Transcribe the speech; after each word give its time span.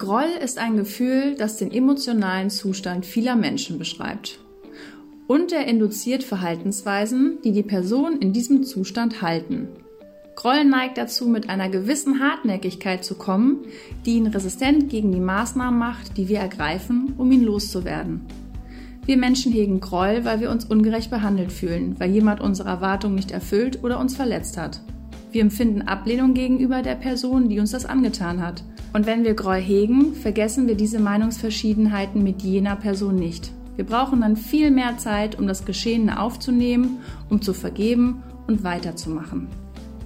Groll 0.00 0.30
ist 0.42 0.56
ein 0.56 0.78
Gefühl, 0.78 1.34
das 1.36 1.58
den 1.58 1.70
emotionalen 1.70 2.48
Zustand 2.48 3.04
vieler 3.04 3.36
Menschen 3.36 3.78
beschreibt. 3.78 4.38
Und 5.26 5.52
er 5.52 5.66
induziert 5.66 6.24
Verhaltensweisen, 6.24 7.36
die 7.44 7.52
die 7.52 7.62
Person 7.62 8.16
in 8.18 8.32
diesem 8.32 8.64
Zustand 8.64 9.20
halten. 9.20 9.68
Groll 10.36 10.64
neigt 10.64 10.96
dazu, 10.96 11.28
mit 11.28 11.50
einer 11.50 11.68
gewissen 11.68 12.18
Hartnäckigkeit 12.18 13.04
zu 13.04 13.14
kommen, 13.14 13.58
die 14.06 14.12
ihn 14.12 14.26
resistent 14.26 14.88
gegen 14.88 15.12
die 15.12 15.20
Maßnahmen 15.20 15.78
macht, 15.78 16.16
die 16.16 16.28
wir 16.28 16.38
ergreifen, 16.38 17.12
um 17.18 17.30
ihn 17.30 17.44
loszuwerden. 17.44 18.22
Wir 19.04 19.18
Menschen 19.18 19.52
hegen 19.52 19.80
Groll, 19.80 20.24
weil 20.24 20.40
wir 20.40 20.50
uns 20.50 20.64
ungerecht 20.64 21.10
behandelt 21.10 21.52
fühlen, 21.52 21.96
weil 21.98 22.10
jemand 22.10 22.40
unsere 22.40 22.70
Erwartungen 22.70 23.16
nicht 23.16 23.32
erfüllt 23.32 23.84
oder 23.84 24.00
uns 24.00 24.16
verletzt 24.16 24.56
hat. 24.56 24.80
Wir 25.30 25.42
empfinden 25.42 25.82
Ablehnung 25.82 26.32
gegenüber 26.32 26.80
der 26.80 26.94
Person, 26.94 27.50
die 27.50 27.60
uns 27.60 27.72
das 27.72 27.84
angetan 27.84 28.40
hat. 28.40 28.64
Und 28.92 29.06
wenn 29.06 29.24
wir 29.24 29.34
Groll 29.34 29.60
hegen, 29.60 30.14
vergessen 30.14 30.66
wir 30.66 30.74
diese 30.74 30.98
Meinungsverschiedenheiten 30.98 32.22
mit 32.22 32.42
jener 32.42 32.76
Person 32.76 33.16
nicht. 33.16 33.52
Wir 33.76 33.86
brauchen 33.86 34.20
dann 34.20 34.36
viel 34.36 34.70
mehr 34.70 34.98
Zeit, 34.98 35.38
um 35.38 35.46
das 35.46 35.64
Geschehene 35.64 36.20
aufzunehmen, 36.20 36.98
um 37.28 37.40
zu 37.40 37.54
vergeben 37.54 38.22
und 38.46 38.64
weiterzumachen. 38.64 39.48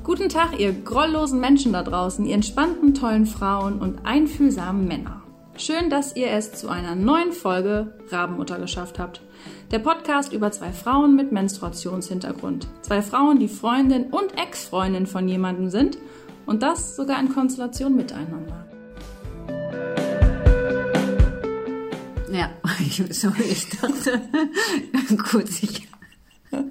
Guten 0.04 0.28
Tag, 0.28 0.60
ihr 0.60 0.72
grolllosen 0.72 1.40
Menschen 1.40 1.72
da 1.72 1.82
draußen, 1.82 2.26
ihr 2.26 2.34
entspannten, 2.34 2.92
tollen 2.92 3.24
Frauen 3.24 3.78
und 3.78 4.04
einfühlsamen 4.04 4.86
Männer. 4.86 5.22
Schön, 5.56 5.88
dass 5.88 6.14
ihr 6.14 6.30
es 6.30 6.52
zu 6.52 6.68
einer 6.68 6.94
neuen 6.94 7.32
Folge 7.32 7.94
Rabenmutter 8.10 8.58
geschafft 8.58 8.98
habt. 8.98 9.22
Der 9.70 9.78
Podcast 9.78 10.32
über 10.32 10.52
zwei 10.52 10.72
Frauen 10.72 11.16
mit 11.16 11.32
Menstruationshintergrund. 11.32 12.66
Zwei 12.82 13.00
Frauen, 13.00 13.38
die 13.38 13.48
Freundin 13.48 14.04
und 14.10 14.36
Ex-Freundin 14.36 15.06
von 15.06 15.26
jemandem 15.26 15.70
sind 15.70 15.96
und 16.44 16.62
das 16.62 16.96
sogar 16.96 17.18
in 17.20 17.32
Konstellation 17.32 17.96
miteinander. 17.96 18.63
Ja, 22.34 22.50
ich, 22.80 23.00
sorry, 23.10 23.44
ich 23.44 23.68
dachte, 23.68 24.20
kurz, 25.30 25.62
ich, 25.62 25.86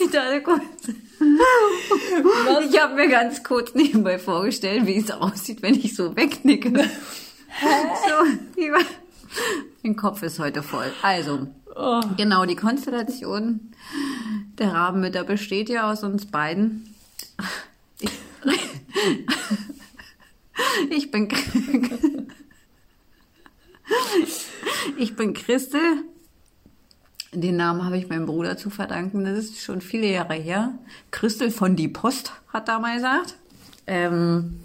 ich 0.00 0.10
dachte 0.12 0.42
kurz, 0.44 0.62
ich 2.70 2.80
habe 2.80 2.94
mir 2.94 3.08
ganz 3.08 3.42
kurz 3.42 3.74
nebenbei 3.74 4.20
vorgestellt, 4.20 4.86
wie 4.86 4.96
es 4.96 5.10
aussieht, 5.10 5.60
wenn 5.60 5.74
ich 5.74 5.96
so 5.96 6.14
wegnicke. 6.14 6.70
so, 6.70 8.68
mein 9.82 9.96
Kopf 9.96 10.22
ist 10.22 10.38
heute 10.38 10.62
voll. 10.62 10.92
Also, 11.02 11.48
oh. 11.74 12.02
genau, 12.16 12.46
die 12.46 12.54
Konstellation 12.54 13.72
der 14.58 14.72
Rabenmütter 14.72 15.24
besteht 15.24 15.68
ja 15.68 15.90
aus 15.90 16.04
uns 16.04 16.26
beiden. 16.26 16.94
Ich, 17.98 18.12
ich 20.90 21.10
bin 21.10 21.28
ich 24.96 25.16
bin 25.16 25.34
Christel. 25.34 25.80
Den 27.32 27.56
Namen 27.56 27.84
habe 27.84 27.96
ich 27.96 28.08
meinem 28.08 28.26
Bruder 28.26 28.56
zu 28.56 28.70
verdanken. 28.70 29.24
Das 29.24 29.38
ist 29.38 29.62
schon 29.62 29.80
viele 29.80 30.08
Jahre 30.08 30.34
her. 30.34 30.74
Christel 31.10 31.50
von 31.50 31.76
die 31.76 31.88
Post 31.88 32.32
hat 32.52 32.68
da 32.68 32.78
mal 32.78 32.96
gesagt. 32.96 33.36
Ähm, 33.86 34.60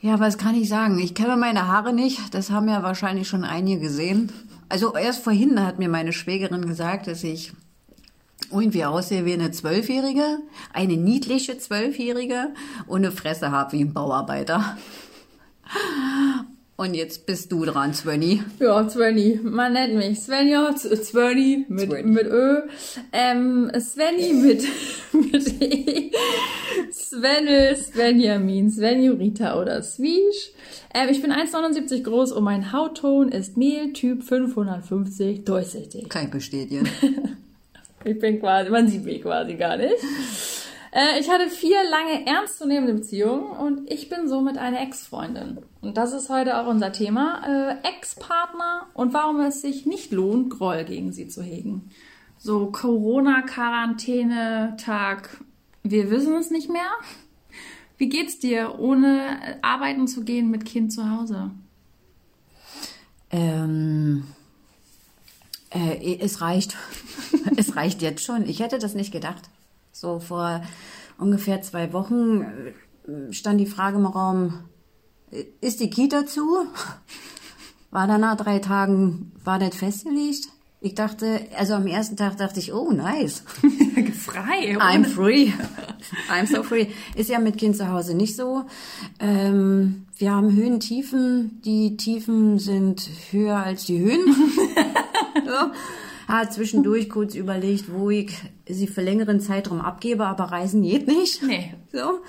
ja, 0.00 0.20
was 0.20 0.38
kann 0.38 0.54
ich 0.54 0.68
sagen? 0.68 0.98
Ich 0.98 1.14
kenne 1.14 1.36
meine 1.36 1.66
Haare 1.66 1.92
nicht. 1.92 2.34
Das 2.34 2.50
haben 2.50 2.68
ja 2.68 2.82
wahrscheinlich 2.82 3.26
schon 3.26 3.42
einige 3.42 3.80
gesehen. 3.80 4.32
Also 4.68 4.94
erst 4.94 5.24
vorhin 5.24 5.64
hat 5.64 5.78
mir 5.78 5.88
meine 5.88 6.12
Schwägerin 6.12 6.66
gesagt, 6.66 7.06
dass 7.06 7.24
ich 7.24 7.52
irgendwie 8.50 8.84
aussehe 8.84 9.24
wie 9.24 9.32
eine 9.32 9.50
Zwölfjährige, 9.50 10.38
eine 10.72 10.96
niedliche 10.96 11.58
Zwölfjährige 11.58 12.54
und 12.86 13.04
eine 13.04 13.12
Fresse 13.12 13.50
habe 13.50 13.72
wie 13.72 13.80
ein 13.80 13.92
Bauarbeiter. 13.92 14.76
Und 16.76 16.94
jetzt 16.94 17.24
bist 17.26 17.52
du 17.52 17.64
dran, 17.64 17.94
Svenny. 17.94 18.42
Ja, 18.58 18.88
Svenny. 18.88 19.38
Man 19.42 19.74
nennt 19.74 19.94
mich 19.94 20.20
Svenja, 20.20 20.76
Svenny 20.76 21.64
mit, 21.68 21.90
Svenny. 21.90 22.10
mit 22.10 22.26
Ö. 22.26 22.62
Ähm, 23.12 23.70
Svenny 23.78 24.32
mit, 24.32 24.64
mit 25.12 25.62
E. 25.62 26.10
Svenne, 26.90 27.76
Svenjamin, 27.76 28.70
Svenjurita 28.70 29.60
oder 29.60 29.82
Swish. 29.84 30.50
Ähm, 30.92 31.08
ich 31.10 31.22
bin 31.22 31.30
1,79 31.30 32.02
groß 32.02 32.32
und 32.32 32.42
mein 32.42 32.72
Hautton 32.72 33.30
ist 33.30 33.56
Mehl 33.56 33.92
Typ 33.92 34.24
550 34.24 35.44
durchsichtig. 35.44 36.08
Kann 36.08 36.24
ich 36.24 36.30
bestätigen. 36.30 36.88
ich 38.04 38.18
bin 38.18 38.40
quasi, 38.40 38.70
man 38.70 38.88
sieht 38.88 39.04
mich 39.04 39.22
quasi 39.22 39.54
gar 39.54 39.76
nicht. 39.76 39.94
Äh, 40.94 41.20
ich 41.20 41.28
hatte 41.28 41.50
vier 41.50 41.84
lange 41.90 42.26
ernstzunehmende 42.26 42.94
Beziehungen 42.94 43.50
und 43.50 43.90
ich 43.90 44.08
bin 44.08 44.28
somit 44.28 44.56
eine 44.58 44.78
Ex-Freundin. 44.80 45.58
Und 45.80 45.96
das 45.96 46.12
ist 46.12 46.28
heute 46.28 46.56
auch 46.58 46.68
unser 46.68 46.92
Thema. 46.92 47.42
Äh, 47.46 47.78
Ex-Partner 47.88 48.86
und 48.94 49.12
warum 49.12 49.40
es 49.40 49.60
sich 49.60 49.86
nicht 49.86 50.12
lohnt, 50.12 50.50
Groll 50.50 50.84
gegen 50.84 51.10
sie 51.12 51.26
zu 51.26 51.42
hegen. 51.42 51.90
So 52.38 52.70
Corona-Quarantäne-Tag, 52.70 55.42
wir 55.82 56.10
wissen 56.10 56.36
es 56.36 56.50
nicht 56.50 56.70
mehr. 56.70 56.92
Wie 57.98 58.08
geht's 58.08 58.38
dir, 58.38 58.78
ohne 58.78 59.58
arbeiten 59.62 60.06
zu 60.06 60.22
gehen 60.22 60.48
mit 60.50 60.64
Kind 60.64 60.92
zu 60.92 61.10
Hause? 61.10 61.50
Ähm, 63.30 64.22
äh, 65.70 66.18
es 66.20 66.40
reicht. 66.40 66.76
es 67.56 67.74
reicht 67.74 68.00
jetzt 68.00 68.24
schon. 68.24 68.48
Ich 68.48 68.60
hätte 68.60 68.78
das 68.78 68.94
nicht 68.94 69.10
gedacht. 69.12 69.50
So 70.04 70.18
vor 70.18 70.60
ungefähr 71.16 71.62
zwei 71.62 71.94
Wochen 71.94 72.42
äh, 72.42 73.32
stand 73.32 73.58
die 73.58 73.66
Frage 73.66 73.96
im 73.96 74.04
Raum, 74.04 74.58
ist 75.62 75.80
die 75.80 75.88
Kita 75.88 76.26
zu? 76.26 76.42
War 77.90 78.06
dann 78.06 78.20
nach 78.20 78.36
drei 78.36 78.58
Tagen, 78.58 79.32
war 79.44 79.58
das 79.58 79.76
festgelegt? 79.76 80.48
Ich 80.82 80.94
dachte, 80.94 81.40
also 81.56 81.72
am 81.72 81.86
ersten 81.86 82.18
Tag 82.18 82.36
dachte 82.36 82.60
ich, 82.60 82.74
oh, 82.74 82.90
nice. 82.90 83.44
Frei. 84.14 84.76
I'm 84.78 85.06
free. 85.06 85.52
I'm 86.30 86.46
so 86.46 86.62
free. 86.62 86.88
Ist 87.14 87.30
ja 87.30 87.38
mit 87.38 87.56
Kind 87.56 87.76
zu 87.76 87.88
Hause 87.88 88.14
nicht 88.14 88.36
so. 88.36 88.64
Ähm, 89.20 90.04
wir 90.18 90.32
haben 90.32 90.54
Höhen, 90.54 90.80
Tiefen. 90.80 91.62
Die 91.64 91.96
Tiefen 91.96 92.58
sind 92.58 93.08
höher 93.30 93.56
als 93.56 93.86
die 93.86 94.00
Höhen. 94.00 94.34
so 95.46 95.72
hat 96.28 96.52
zwischendurch 96.52 97.08
kurz 97.08 97.34
überlegt, 97.34 97.92
wo 97.92 98.10
ich 98.10 98.36
sie 98.68 98.86
für 98.86 99.02
längeren 99.02 99.40
Zeitraum 99.40 99.80
abgebe, 99.80 100.26
aber 100.26 100.44
reisen 100.44 100.82
geht 100.82 101.06
nicht. 101.06 101.42
Nee. 101.42 101.74
So. 101.92 102.20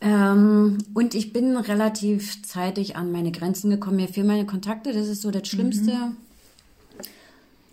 Ähm, 0.00 0.78
und 0.94 1.16
ich 1.16 1.32
bin 1.32 1.56
relativ 1.56 2.44
zeitig 2.44 2.94
an 2.94 3.10
meine 3.10 3.32
Grenzen 3.32 3.70
gekommen. 3.70 3.96
Mir 3.96 4.06
fehlen 4.06 4.28
meine 4.28 4.46
Kontakte, 4.46 4.92
das 4.92 5.08
ist 5.08 5.22
so 5.22 5.32
das 5.32 5.48
Schlimmste. 5.48 5.90
Mhm. 5.90 6.16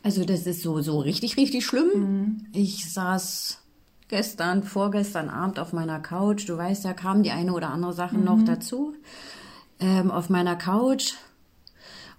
Also 0.01 0.25
das 0.25 0.47
ist 0.47 0.63
so, 0.63 0.81
so 0.81 0.99
richtig, 0.99 1.37
richtig 1.37 1.65
schlimm. 1.65 1.89
Mhm. 1.93 2.45
Ich 2.53 2.91
saß 2.91 3.59
gestern, 4.07 4.63
vorgestern 4.63 5.29
Abend 5.29 5.59
auf 5.59 5.73
meiner 5.73 5.99
Couch. 5.99 6.49
Du 6.49 6.57
weißt, 6.57 6.85
da 6.85 6.93
kam 6.93 7.21
die 7.21 7.31
eine 7.31 7.53
oder 7.53 7.69
andere 7.69 7.93
Sache 7.93 8.17
mhm. 8.17 8.23
noch 8.23 8.43
dazu. 8.43 8.95
Ähm, 9.79 10.09
auf 10.09 10.29
meiner 10.29 10.55
Couch 10.55 11.13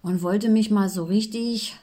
und 0.02 0.22
wollte 0.22 0.48
mich 0.48 0.70
mal 0.70 0.88
so 0.88 1.04
richtig 1.04 1.76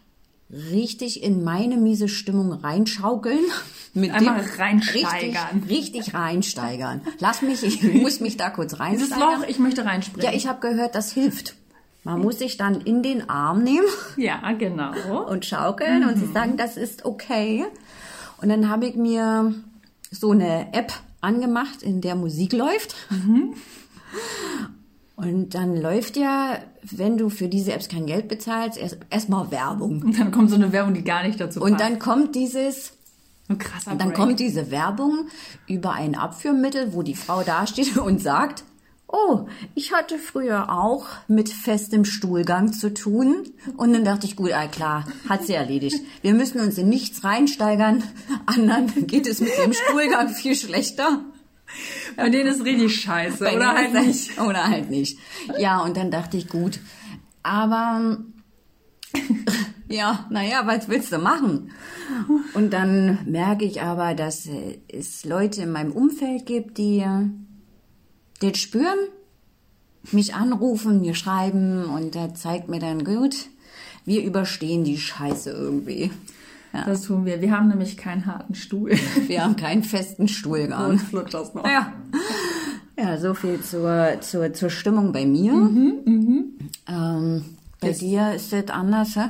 richtig 0.51 1.23
in 1.23 1.43
meine 1.43 1.77
miese 1.77 2.07
Stimmung 2.07 2.51
reinschaukeln. 2.51 3.39
Mit 3.93 4.11
Einmal 4.11 4.41
dem 4.41 4.49
reinsteigern. 4.57 5.63
Richtig, 5.69 5.69
richtig 5.69 6.13
reinsteigern. 6.15 7.01
Lass 7.19 7.43
mich, 7.43 7.63
ich 7.63 7.83
muss 8.01 8.19
mich 8.19 8.37
da 8.37 8.49
kurz 8.49 8.79
reinsteigern. 8.79 9.19
Dieses 9.19 9.41
Loch, 9.41 9.47
ich 9.47 9.59
möchte 9.59 9.85
reinspringen. 9.85 10.25
Ja, 10.25 10.35
ich 10.35 10.47
habe 10.47 10.59
gehört, 10.67 10.95
das 10.95 11.11
hilft. 11.11 11.55
Man 12.03 12.19
muss 12.19 12.39
sich 12.39 12.57
dann 12.57 12.81
in 12.81 13.01
den 13.01 13.29
Arm 13.29 13.63
nehmen. 13.63 13.87
Ja, 14.17 14.51
genau. 14.53 15.29
Und 15.29 15.45
schaukeln 15.45 16.03
mhm. 16.03 16.09
und 16.09 16.17
sie 16.17 16.31
sagen, 16.31 16.57
das 16.57 16.75
ist 16.75 17.05
okay. 17.05 17.65
Und 18.41 18.49
dann 18.49 18.67
habe 18.69 18.87
ich 18.87 18.95
mir 18.95 19.53
so 20.11 20.31
eine 20.31 20.73
App 20.73 20.91
angemacht, 21.21 21.81
in 21.81 22.01
der 22.01 22.15
Musik 22.15 22.51
läuft. 22.51 22.95
Mhm. 23.09 23.53
Und 25.15 25.53
dann 25.53 25.77
läuft 25.77 26.17
ja, 26.17 26.57
wenn 26.81 27.17
du 27.17 27.29
für 27.29 27.47
diese 27.47 27.73
Apps 27.73 27.87
kein 27.87 28.07
Geld 28.07 28.27
bezahlst, 28.27 28.79
erstmal 28.79 29.43
erst 29.43 29.51
Werbung. 29.51 30.01
Und 30.01 30.19
dann 30.19 30.31
kommt 30.31 30.49
so 30.49 30.55
eine 30.55 30.71
Werbung, 30.71 30.93
die 30.93 31.03
gar 31.03 31.23
nicht 31.23 31.39
dazu 31.39 31.59
passt. 31.59 31.71
Und 31.71 31.79
dann 31.79 31.99
kommt 31.99 32.35
dieses 32.35 32.93
ein 33.49 33.57
krasser 33.57 33.91
und 33.91 34.01
dann 34.01 34.09
Break. 34.09 34.17
kommt 34.17 34.39
diese 34.39 34.71
Werbung 34.71 35.27
über 35.67 35.91
ein 35.91 36.15
Abführmittel, 36.15 36.93
wo 36.93 37.03
die 37.03 37.15
Frau 37.15 37.43
dasteht 37.43 37.97
und 37.97 38.21
sagt, 38.21 38.63
oh, 39.07 39.47
ich 39.75 39.93
hatte 39.93 40.17
früher 40.17 40.71
auch 40.71 41.05
mit 41.27 41.49
festem 41.49 42.05
Stuhlgang 42.05 42.73
zu 42.73 42.93
tun. 42.93 43.43
Und 43.77 43.93
dann 43.93 44.05
dachte 44.05 44.25
ich, 44.25 44.35
gut, 44.35 44.51
ah, 44.53 44.67
klar, 44.67 45.05
hat 45.29 45.45
sie 45.45 45.53
erledigt. 45.53 46.01
Wir 46.21 46.33
müssen 46.33 46.59
uns 46.59 46.77
in 46.77 46.89
nichts 46.89 47.23
reinsteigern. 47.23 48.03
Anderen 48.45 49.07
geht 49.07 49.27
es 49.27 49.39
mit 49.39 49.51
dem 49.57 49.73
Stuhlgang 49.73 50.29
viel 50.29 50.55
schlechter. 50.55 51.21
Bei 52.15 52.29
denen 52.29 52.47
ist 52.47 52.63
richtig 52.63 53.01
scheiße. 53.01 53.43
Bei 53.43 53.55
oder 53.55 53.73
halt 53.73 53.93
nicht. 53.93 54.39
Oder 54.39 54.67
halt 54.67 54.89
nicht. 54.89 55.17
Ja, 55.57 55.81
und 55.81 55.97
dann 55.97 56.11
dachte 56.11 56.37
ich, 56.37 56.47
gut. 56.47 56.79
Aber 57.41 58.17
ja, 59.87 60.25
naja, 60.29 60.61
was 60.65 60.87
willst 60.89 61.11
du 61.11 61.17
machen? 61.17 61.71
Und 62.53 62.71
dann 62.71 63.19
merke 63.25 63.65
ich 63.65 63.81
aber, 63.81 64.13
dass 64.13 64.47
es 64.87 65.25
Leute 65.25 65.63
in 65.63 65.71
meinem 65.71 65.91
Umfeld 65.91 66.45
gibt, 66.45 66.77
die 66.77 67.03
das 68.39 68.57
spüren 68.57 68.99
mich 70.11 70.33
anrufen, 70.33 71.01
mir 71.01 71.15
schreiben 71.15 71.85
und 71.85 72.15
der 72.15 72.33
zeigt 72.33 72.67
mir 72.67 72.79
dann 72.79 73.05
gut, 73.05 73.47
wir 74.05 74.23
überstehen 74.23 74.83
die 74.83 74.97
Scheiße 74.97 75.51
irgendwie. 75.51 76.11
Ja. 76.73 76.85
Das 76.85 77.03
tun 77.03 77.25
wir. 77.25 77.39
Wir 77.39 77.51
haben 77.51 77.67
nämlich 77.67 77.97
keinen 77.97 78.25
harten 78.25 78.55
Stuhl. 78.55 78.91
Wir 79.27 79.43
haben 79.43 79.55
keinen 79.55 79.83
festen 79.83 80.27
Stuhlgang. 80.27 80.97
Flutscht 80.97 81.35
das 81.35 81.53
noch. 81.53 81.65
Ja. 81.65 81.93
Ja, 82.97 83.17
so 83.17 83.33
viel 83.33 83.61
zur, 83.61 84.17
zur, 84.21 84.53
zur 84.53 84.69
Stimmung 84.69 85.13
bei 85.13 85.25
mir. 85.25 85.53
Mhm, 85.53 86.53
ähm, 86.87 87.45
bei 87.79 87.89
das 87.89 87.99
dir 87.99 88.33
ist 88.33 88.53
das 88.53 88.69
anders, 88.69 89.15
hä? 89.15 89.29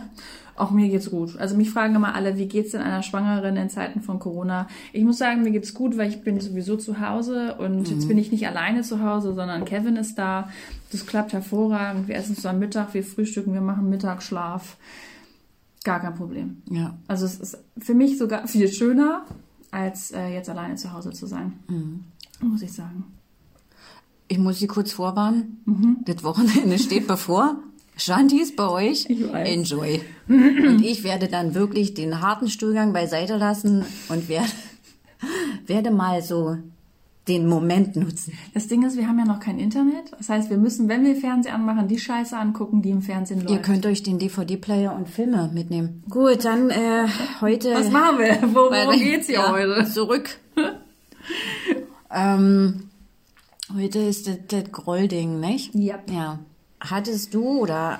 Auch 0.55 0.69
mir 0.69 0.87
geht's 0.89 1.09
gut. 1.09 1.37
Also 1.39 1.57
mich 1.57 1.71
fragen 1.71 1.95
immer 1.95 2.13
alle, 2.13 2.37
wie 2.37 2.47
geht's 2.47 2.71
denn 2.71 2.81
einer 2.81 3.01
Schwangeren 3.01 3.57
in 3.57 3.69
Zeiten 3.69 4.01
von 4.01 4.19
Corona? 4.19 4.67
Ich 4.91 5.03
muss 5.03 5.17
sagen, 5.17 5.41
mir 5.41 5.51
geht's 5.51 5.73
gut, 5.73 5.97
weil 5.97 6.09
ich 6.09 6.21
bin 6.21 6.39
sowieso 6.39 6.77
zu 6.77 6.99
Hause 6.99 7.55
und 7.55 7.79
mhm. 7.79 7.85
jetzt 7.85 8.07
bin 8.07 8.17
ich 8.17 8.31
nicht 8.31 8.47
alleine 8.47 8.83
zu 8.83 9.01
Hause, 9.01 9.33
sondern 9.33 9.65
Kevin 9.65 9.95
ist 9.95 10.15
da. 10.15 10.49
Das 10.91 11.07
klappt 11.07 11.33
hervorragend. 11.33 12.07
Wir 12.07 12.15
essen 12.15 12.35
zusammen 12.35 12.59
Mittag, 12.59 12.93
wir 12.93 13.03
frühstücken, 13.03 13.53
wir 13.53 13.61
machen 13.61 13.89
Mittagsschlaf. 13.89 14.77
Gar 15.83 15.99
kein 15.99 16.15
Problem. 16.15 16.61
Ja. 16.69 16.97
Also 17.07 17.25
es 17.25 17.39
ist 17.39 17.57
für 17.77 17.93
mich 17.93 18.17
sogar 18.17 18.47
viel 18.47 18.71
schöner, 18.71 19.25
als 19.71 20.11
äh, 20.11 20.27
jetzt 20.27 20.49
alleine 20.49 20.75
zu 20.75 20.93
Hause 20.93 21.11
zu 21.11 21.25
sein. 21.25 21.53
Mhm. 21.67 22.05
Muss 22.41 22.61
ich 22.61 22.71
sagen. 22.71 23.05
Ich 24.27 24.37
muss 24.37 24.59
Sie 24.59 24.67
kurz 24.67 24.93
vorwarnen. 24.93 25.61
Mhm. 25.65 25.97
Das 26.05 26.23
Wochenende 26.23 26.79
steht 26.79 27.07
bevor. 27.07 27.57
Shanti 27.97 28.41
ist 28.41 28.55
bei 28.55 28.67
euch. 28.67 29.05
Enjoy. 29.07 30.01
Und 30.27 30.83
ich 30.83 31.03
werde 31.03 31.27
dann 31.27 31.53
wirklich 31.53 31.93
den 31.93 32.21
harten 32.21 32.49
Stuhlgang 32.49 32.93
beiseite 32.93 33.37
lassen 33.37 33.85
und 34.09 34.29
werde, 34.29 34.49
werde 35.67 35.91
mal 35.91 36.23
so 36.23 36.57
den 37.27 37.47
Moment 37.47 37.95
nutzen. 37.95 38.33
Das 38.53 38.67
Ding 38.67 38.85
ist, 38.85 38.97
wir 38.97 39.07
haben 39.07 39.17
ja 39.17 39.25
noch 39.25 39.39
kein 39.39 39.57
Internet. 39.57 40.11
Das 40.17 40.29
heißt, 40.29 40.49
wir 40.49 40.57
müssen, 40.57 40.89
wenn 40.89 41.05
wir 41.05 41.15
Fernseher 41.15 41.55
anmachen, 41.55 41.87
die 41.87 41.99
Scheiße 41.99 42.37
angucken, 42.37 42.81
die 42.81 42.89
im 42.89 43.01
Fernsehen 43.01 43.41
läuft. 43.41 43.51
Ihr 43.51 43.61
könnt 43.61 43.85
euch 43.85 44.03
den 44.03 44.19
DVD-Player 44.19 44.93
und 44.93 45.09
Filme 45.09 45.49
mitnehmen. 45.53 46.03
Gut, 46.09 46.43
dann 46.43 46.69
äh, 46.69 47.07
heute. 47.39 47.73
Was 47.73 47.89
machen 47.91 48.19
wir? 48.19 48.39
Worum 48.53 48.99
geht's 48.99 49.27
hier 49.27 49.35
ja, 49.35 49.51
heute? 49.51 49.85
Zurück. 49.89 50.37
ähm, 52.13 52.89
heute 53.73 53.99
ist 53.99 54.27
das, 54.27 54.37
das 54.49 54.71
Grollding, 54.71 55.39
nicht? 55.39 55.73
Ja. 55.75 55.99
Ja. 56.11 56.39
Hattest 56.81 57.33
du 57.33 57.61
oder 57.61 57.99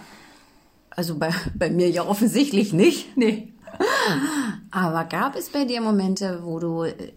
also 0.89 1.17
bei, 1.17 1.31
bei 1.55 1.69
mir 1.69 1.89
ja 1.89 2.05
offensichtlich 2.05 2.73
nicht. 2.73 3.15
Nee. 3.17 3.53
Aber 4.71 5.05
gab 5.05 5.35
es 5.35 5.49
bei 5.49 5.65
dir 5.65 5.81
Momente, 5.81 6.41
wo 6.43 6.59
du 6.59 6.83
äh, 6.83 7.13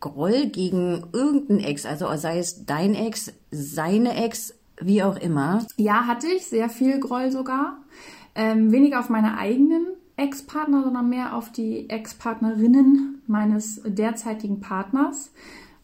Groll 0.00 0.46
gegen 0.46 1.06
irgendeinen 1.12 1.60
Ex, 1.60 1.86
also 1.86 2.14
sei 2.16 2.38
es 2.38 2.66
dein 2.66 2.94
Ex, 2.94 3.32
seine 3.50 4.14
Ex, 4.24 4.54
wie 4.80 5.02
auch 5.02 5.16
immer? 5.16 5.66
Ja, 5.76 6.06
hatte 6.06 6.26
ich, 6.26 6.46
sehr 6.46 6.68
viel 6.68 6.98
Groll 7.00 7.30
sogar. 7.30 7.78
Ähm, 8.34 8.72
weniger 8.72 9.00
auf 9.00 9.08
meine 9.08 9.38
eigenen 9.38 9.86
Ex-Partner, 10.16 10.82
sondern 10.84 11.08
mehr 11.08 11.36
auf 11.36 11.50
die 11.50 11.88
Ex-Partnerinnen 11.88 13.22
meines 13.26 13.80
derzeitigen 13.84 14.60
Partners. 14.60 15.30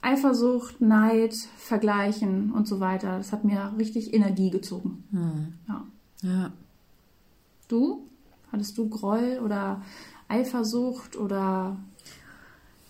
Eifersucht, 0.03 0.81
Neid, 0.81 1.35
Vergleichen 1.57 2.53
und 2.53 2.67
so 2.67 2.81
weiter. 2.81 3.19
Das 3.19 3.33
hat 3.33 3.45
mir 3.45 3.73
richtig 3.79 4.15
Energie 4.15 4.51
gezogen. 4.51 5.05
Hm. 5.11 5.55
Ja. 5.69 5.85
ja. 6.23 6.53
Du? 7.69 8.07
Hattest 8.51 8.79
du 8.79 8.89
Groll 8.89 9.41
oder 9.45 9.83
Eifersucht 10.29 11.17
oder 11.17 11.77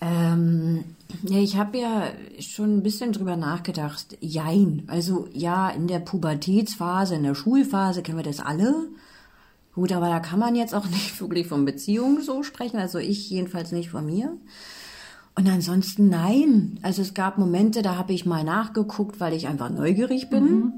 ähm, 0.00 0.85
ja, 1.23 1.38
ich 1.38 1.56
habe 1.56 1.79
ja 1.79 2.05
schon 2.38 2.79
ein 2.79 2.82
bisschen 2.82 3.12
drüber 3.12 3.37
nachgedacht. 3.37 4.17
Jein. 4.20 4.85
Also 4.87 5.29
ja, 5.32 5.69
in 5.70 5.88
der 5.88 5.99
Pubertätsphase, 5.99 7.17
in 7.17 7.25
der 7.25 7.35
Schulphase 7.35 8.02
kennen 8.02 8.19
wir 8.19 8.25
das 8.25 8.41
alle. 8.41 8.88
Gut, 9.75 9.93
aber 9.93 10.08
da 10.08 10.20
kann 10.20 10.38
man 10.38 10.56
jetzt 10.56 10.75
auch 10.75 10.87
nicht 10.91 11.20
wirklich 11.20 11.47
von 11.47 11.64
Beziehungen 11.64 12.23
so 12.23 12.43
sprechen. 12.43 12.79
Also 12.79 12.99
ich 12.99 13.29
jedenfalls 13.29 13.73
nicht 13.73 13.91
von 13.91 14.06
mir. 14.06 14.37
Und 15.35 15.49
ansonsten 15.49 16.08
nein. 16.08 16.79
Also 16.82 17.03
es 17.03 17.14
gab 17.14 17.38
Momente, 17.38 17.82
da 17.82 17.96
habe 17.96 18.12
ich 18.12 18.26
mal 18.26 18.44
nachgeguckt, 18.44 19.20
weil 19.20 19.35
ich 19.35 19.49
einfach 19.49 19.70
neugierig 19.70 20.31
bin. 20.31 20.44
Mhm. 20.44 20.73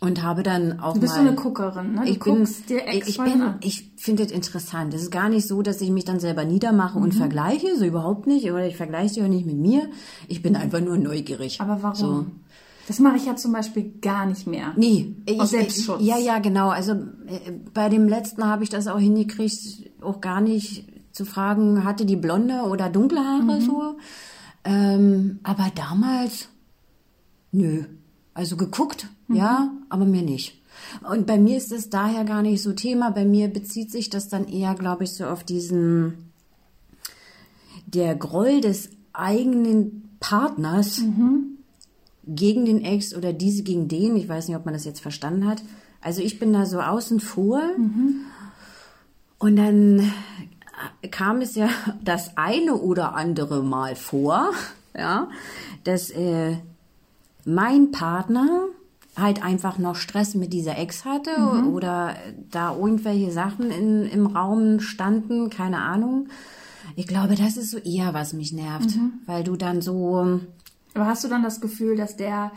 Und 0.00 0.22
habe 0.22 0.44
dann 0.44 0.78
auch 0.78 0.94
Du 0.94 1.00
bist 1.00 1.14
mal, 1.16 1.22
so 1.22 1.26
eine 1.28 1.36
Guckerin, 1.36 1.94
ne? 1.94 2.02
Du 2.04 2.10
ich 2.10 2.20
bin, 2.20 2.48
dir 2.68 2.86
Ex 2.86 3.08
ich 3.08 3.18
bin, 3.18 3.42
an. 3.42 3.56
ich 3.62 3.90
finde 3.96 4.22
es 4.22 4.30
interessant. 4.30 4.94
Es 4.94 5.02
ist 5.02 5.10
gar 5.10 5.28
nicht 5.28 5.48
so, 5.48 5.60
dass 5.62 5.80
ich 5.80 5.90
mich 5.90 6.04
dann 6.04 6.20
selber 6.20 6.44
niedermache 6.44 6.98
Mhm. 6.98 7.04
und 7.04 7.14
vergleiche, 7.14 7.76
so 7.76 7.84
überhaupt 7.84 8.26
nicht. 8.28 8.44
Oder 8.52 8.66
ich 8.68 8.76
vergleiche 8.76 9.14
sie 9.14 9.22
auch 9.22 9.28
nicht 9.28 9.44
mit 9.46 9.56
mir. 9.56 9.88
Ich 10.28 10.40
bin 10.40 10.54
einfach 10.54 10.80
nur 10.80 10.96
neugierig. 10.98 11.60
Aber 11.60 11.82
warum? 11.82 11.96
So. 11.96 12.26
Das 12.86 13.00
mache 13.00 13.16
ich 13.16 13.26
ja 13.26 13.34
zum 13.36 13.52
Beispiel 13.52 13.92
gar 14.00 14.24
nicht 14.26 14.46
mehr. 14.46 14.72
Nee, 14.76 15.16
ich, 15.26 15.40
Aus 15.40 15.50
Selbstschutz. 15.50 16.00
Ich, 16.00 16.06
ja, 16.06 16.16
ja, 16.16 16.38
genau. 16.38 16.68
Also 16.70 16.92
äh, 16.92 17.50
bei 17.74 17.88
dem 17.88 18.08
letzten 18.08 18.44
habe 18.44 18.62
ich 18.62 18.70
das 18.70 18.86
auch 18.86 19.00
hingekriegt, 19.00 19.90
auch 20.00 20.20
gar 20.20 20.40
nicht 20.40 20.84
zu 21.12 21.24
fragen, 21.24 21.82
hatte 21.84 22.06
die 22.06 22.16
blonde 22.16 22.62
oder 22.62 22.88
dunkle 22.88 23.18
Haare 23.20 23.60
so. 23.60 23.96
Ähm, 24.64 25.40
aber 25.42 25.66
damals, 25.74 26.48
nö. 27.50 27.84
Also 28.38 28.56
geguckt, 28.56 29.08
ja, 29.26 29.72
aber 29.88 30.04
mir 30.04 30.22
nicht. 30.22 30.62
Und 31.10 31.26
bei 31.26 31.38
mir 31.38 31.56
ist 31.56 31.72
es 31.72 31.90
daher 31.90 32.22
gar 32.24 32.42
nicht 32.42 32.62
so 32.62 32.72
Thema. 32.72 33.10
Bei 33.10 33.24
mir 33.24 33.48
bezieht 33.48 33.90
sich 33.90 34.10
das 34.10 34.28
dann 34.28 34.46
eher, 34.46 34.76
glaube 34.76 35.02
ich, 35.02 35.14
so 35.14 35.24
auf 35.24 35.42
diesen, 35.42 36.30
der 37.86 38.14
Groll 38.14 38.60
des 38.60 38.90
eigenen 39.12 40.16
Partners 40.20 41.02
gegen 42.28 42.64
den 42.64 42.84
Ex 42.84 43.12
oder 43.12 43.32
diese 43.32 43.64
gegen 43.64 43.88
den. 43.88 44.16
Ich 44.16 44.28
weiß 44.28 44.46
nicht, 44.46 44.56
ob 44.56 44.66
man 44.66 44.74
das 44.74 44.84
jetzt 44.84 45.00
verstanden 45.00 45.44
hat. 45.44 45.60
Also 46.00 46.22
ich 46.22 46.38
bin 46.38 46.52
da 46.52 46.64
so 46.64 46.80
außen 46.80 47.18
vor. 47.18 47.60
Und 49.40 49.56
dann 49.56 50.12
kam 51.10 51.40
es 51.40 51.56
ja 51.56 51.70
das 52.04 52.36
eine 52.36 52.76
oder 52.76 53.16
andere 53.16 53.64
Mal 53.64 53.96
vor, 53.96 54.52
ja, 54.94 55.28
dass 55.82 56.10
äh, 56.10 56.58
mein 57.48 57.90
Partner 57.90 58.66
halt 59.16 59.42
einfach 59.42 59.78
noch 59.78 59.96
Stress 59.96 60.34
mit 60.34 60.52
dieser 60.52 60.78
Ex 60.78 61.04
hatte 61.04 61.30
oder 61.72 62.14
da 62.50 62.76
irgendwelche 62.76 63.32
Sachen 63.32 63.70
in, 63.70 64.04
im 64.04 64.26
Raum 64.26 64.80
standen, 64.80 65.50
keine 65.50 65.78
Ahnung. 65.78 66.28
Ich 66.94 67.06
glaube, 67.06 67.34
das 67.34 67.56
ist 67.56 67.70
so 67.70 67.78
eher, 67.78 68.14
was 68.14 68.32
mich 68.32 68.52
nervt, 68.52 68.90
weil 69.26 69.44
du 69.44 69.56
dann 69.56 69.82
so, 69.82 70.40
Aber 70.94 71.06
hast 71.06 71.24
du 71.24 71.28
dann 71.28 71.42
das 71.42 71.60
Gefühl, 71.60 71.96
dass 71.96 72.16
der 72.16 72.52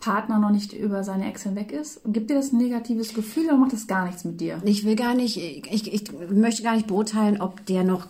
Partner 0.00 0.38
noch 0.38 0.50
nicht 0.50 0.72
über 0.74 1.04
seine 1.04 1.28
Ex 1.28 1.44
hinweg 1.44 1.72
ist? 1.72 2.00
Gibt 2.04 2.28
dir 2.28 2.34
das 2.34 2.52
ein 2.52 2.58
negatives 2.58 3.14
Gefühl 3.14 3.46
oder 3.46 3.56
macht 3.56 3.72
das 3.72 3.86
gar 3.86 4.04
nichts 4.04 4.24
mit 4.24 4.40
dir? 4.40 4.60
ich 4.64 4.84
will 4.84 4.96
gar 4.96 5.14
nicht, 5.14 5.38
ich, 5.38 5.92
ich 5.92 6.04
möchte 6.30 6.62
gar 6.62 6.74
nicht 6.74 6.88
beurteilen, 6.88 7.40
ob 7.40 7.64
der 7.66 7.84
noch, 7.84 8.08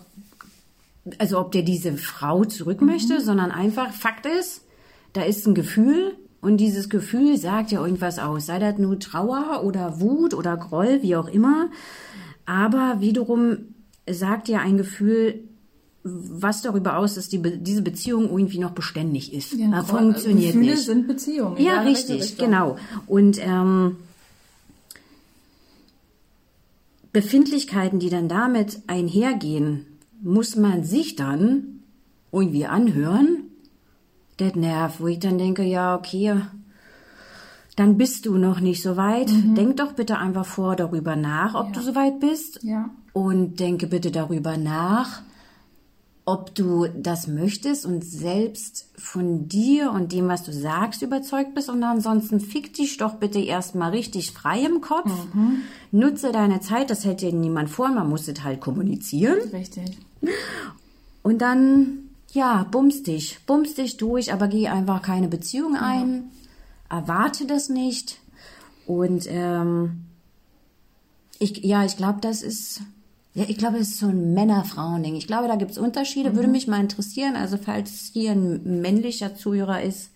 also 1.19 1.39
ob 1.39 1.51
der 1.53 1.61
diese 1.61 1.93
Frau 1.93 2.43
zurück 2.43 2.81
möchte, 2.81 3.21
sondern 3.21 3.51
einfach, 3.51 3.93
Fakt 3.93 4.25
ist, 4.25 4.64
da 5.15 5.23
ist 5.23 5.47
ein 5.47 5.55
Gefühl 5.55 6.13
und 6.41 6.57
dieses 6.57 6.89
Gefühl 6.89 7.37
sagt 7.37 7.71
ja 7.71 7.81
irgendwas 7.81 8.19
aus. 8.19 8.45
Sei 8.45 8.59
das 8.59 8.77
nur 8.77 8.99
Trauer 8.99 9.63
oder 9.63 9.99
Wut 9.99 10.33
oder 10.33 10.57
Groll, 10.57 11.01
wie 11.01 11.15
auch 11.15 11.27
immer. 11.27 11.69
Aber 12.45 12.97
wiederum 12.99 13.57
sagt 14.09 14.47
ja 14.49 14.59
ein 14.59 14.77
Gefühl 14.77 15.39
was 16.07 16.61
darüber 16.61 16.97
aus, 16.97 17.15
dass 17.15 17.29
die, 17.29 17.39
Be- 17.39 17.57
diese 17.57 17.81
Beziehung 17.81 18.25
irgendwie 18.29 18.59
noch 18.59 18.73
beständig 18.73 19.33
ist. 19.33 19.53
Ja, 19.53 19.81
funktioniert 19.83 20.53
Gefühle 20.53 20.73
nicht. 20.73 20.85
sind 20.85 21.07
Beziehungen. 21.07 21.57
Ja, 21.59 21.81
richtig, 21.81 22.37
genau. 22.37 22.77
Und 23.07 23.39
ähm, 23.41 23.95
Befindlichkeiten, 27.11 27.97
die 27.97 28.09
dann 28.11 28.27
damit 28.27 28.81
einhergehen, 28.85 29.87
muss 30.21 30.55
man 30.55 30.83
sich 30.83 31.15
dann 31.15 31.79
irgendwie 32.31 32.67
anhören. 32.67 33.44
Das 34.37 34.55
nervt, 34.55 34.99
wo 34.99 35.07
ich 35.07 35.19
dann 35.19 35.37
denke, 35.37 35.63
ja, 35.63 35.95
okay, 35.95 36.35
dann 37.75 37.97
bist 37.97 38.25
du 38.25 38.37
noch 38.37 38.59
nicht 38.59 38.81
so 38.81 38.95
weit. 38.97 39.29
Denk 39.57 39.77
doch 39.77 39.93
bitte 39.93 40.17
einfach 40.17 40.45
vor 40.45 40.75
darüber 40.75 41.15
nach, 41.15 41.55
ob 41.55 41.67
Mhm. 41.69 41.73
Ja. 41.73 41.79
du 41.79 41.85
so 41.85 41.95
weit 41.95 42.19
bist. 42.19 42.59
Ja. 42.63 42.89
Und 43.13 43.59
denke 43.59 43.87
bitte 43.87 44.11
darüber 44.11 44.57
nach, 44.57 45.21
ob 46.25 46.55
du 46.55 46.87
das 46.87 47.27
möchtest 47.27 47.85
und 47.85 48.03
selbst 48.03 48.89
von 48.97 49.47
dir 49.47 49.91
und 49.91 50.11
dem, 50.11 50.27
was 50.27 50.43
du 50.43 50.51
sagst, 50.51 51.01
überzeugt 51.01 51.53
bist. 51.53 51.69
Und 51.69 51.83
ansonsten 51.83 52.39
fick 52.39 52.73
dich 52.73 52.97
doch 52.97 53.15
bitte 53.15 53.39
erstmal 53.39 53.91
richtig 53.91 54.31
frei 54.31 54.61
im 54.61 54.81
Kopf. 54.81 55.11
Nutze 55.91 56.31
deine 56.31 56.61
Zeit, 56.61 56.89
das 56.89 57.05
hält 57.05 57.21
dir 57.21 57.31
niemand 57.31 57.69
vor, 57.69 57.89
man 57.89 58.09
muss 58.09 58.27
es 58.27 58.43
halt 58.43 58.59
kommunizieren. 58.59 59.37
Richtig. 59.53 59.97
Und 61.23 61.41
dann, 61.41 62.04
ja, 62.35 62.67
bums 62.69 63.01
dich, 63.01 63.39
bums 63.45 63.75
dich 63.75 63.97
durch, 63.97 64.33
aber 64.33 64.47
geh 64.47 64.67
einfach 64.67 65.01
keine 65.01 65.27
Beziehung 65.27 65.75
ein, 65.75 66.31
erwarte 66.89 67.47
das 67.47 67.69
nicht. 67.69 68.19
Und 68.85 69.25
ähm, 69.29 70.05
ich, 71.39 71.63
ja, 71.63 71.85
ich 71.85 71.97
glaube, 71.97 72.19
das 72.21 72.43
ist, 72.43 72.81
ja, 73.33 73.45
ich 73.47 73.57
glaube, 73.57 73.79
das 73.79 73.87
ist 73.87 73.99
so 73.99 74.07
ein 74.07 74.33
Männer-Frauen-Ding. 74.33 75.15
Ich 75.15 75.27
glaube, 75.27 75.47
da 75.47 75.55
gibt 75.55 75.71
es 75.71 75.77
Unterschiede, 75.77 76.35
würde 76.35 76.49
mich 76.49 76.67
mal 76.67 76.81
interessieren. 76.81 77.35
Also 77.35 77.57
falls 77.57 78.11
hier 78.13 78.31
ein 78.31 78.81
männlicher 78.81 79.35
Zuhörer 79.35 79.81
ist, 79.81 80.11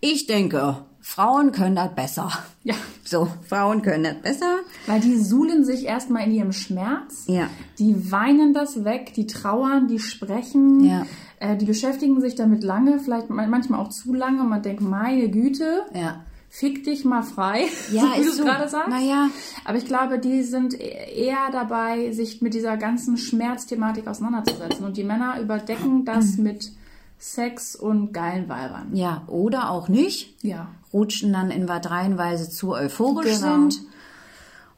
ich 0.00 0.26
denke, 0.26 0.84
Frauen 1.08 1.52
können 1.52 1.76
das 1.76 1.94
besser. 1.94 2.30
Ja. 2.64 2.74
So, 3.04 3.28
Frauen 3.48 3.80
können 3.82 4.02
das 4.02 4.16
besser. 4.22 4.56
Weil 4.88 4.98
die 5.00 5.16
suhlen 5.16 5.64
sich 5.64 5.84
erstmal 5.86 6.24
in 6.24 6.32
ihrem 6.32 6.52
Schmerz. 6.52 7.24
Ja. 7.28 7.48
Die 7.78 8.10
weinen 8.10 8.52
das 8.52 8.82
weg, 8.84 9.12
die 9.14 9.28
trauern, 9.28 9.86
die 9.86 10.00
sprechen. 10.00 10.82
Ja. 10.84 11.06
Äh, 11.38 11.56
die 11.56 11.64
beschäftigen 11.64 12.20
sich 12.20 12.34
damit 12.34 12.64
lange, 12.64 12.98
vielleicht 12.98 13.30
man- 13.30 13.48
manchmal 13.48 13.78
auch 13.80 13.90
zu 13.90 14.12
lange. 14.12 14.40
Und 14.42 14.48
man 14.48 14.62
denkt, 14.62 14.82
meine 14.82 15.30
Güte, 15.30 15.82
Ja. 15.94 16.24
fick 16.50 16.82
dich 16.82 17.04
mal 17.04 17.22
frei. 17.22 17.66
Ja, 17.92 18.00
so 18.02 18.08
wie 18.16 18.20
ist 18.22 18.30
du 18.32 18.36
so. 18.38 18.42
gerade 18.42 18.68
sagst. 18.68 18.88
Naja. 18.88 19.28
Aber 19.64 19.78
ich 19.78 19.86
glaube, 19.86 20.18
die 20.18 20.42
sind 20.42 20.74
eher 20.74 21.50
dabei, 21.52 22.10
sich 22.10 22.42
mit 22.42 22.52
dieser 22.52 22.76
ganzen 22.76 23.16
Schmerzthematik 23.16 24.08
auseinanderzusetzen. 24.08 24.84
Und 24.84 24.96
die 24.96 25.04
Männer 25.04 25.40
überdecken 25.40 25.98
Mhm. 26.00 26.04
das 26.04 26.36
mit 26.36 26.72
Sex 27.18 27.76
und 27.76 28.12
geilen 28.12 28.46
Weibern. 28.48 28.88
Ja, 28.92 29.22
oder 29.28 29.70
auch 29.70 29.88
nicht. 29.88 30.34
Ja. 30.44 30.68
Rutschen 30.96 31.32
dann 31.32 31.50
in 31.50 31.68
was 31.68 31.90
rein, 31.90 32.16
weil 32.18 32.38
sie 32.38 32.48
zu 32.50 32.72
euphorisch 32.72 33.40
Genau. 33.40 33.52
sind. 33.68 33.80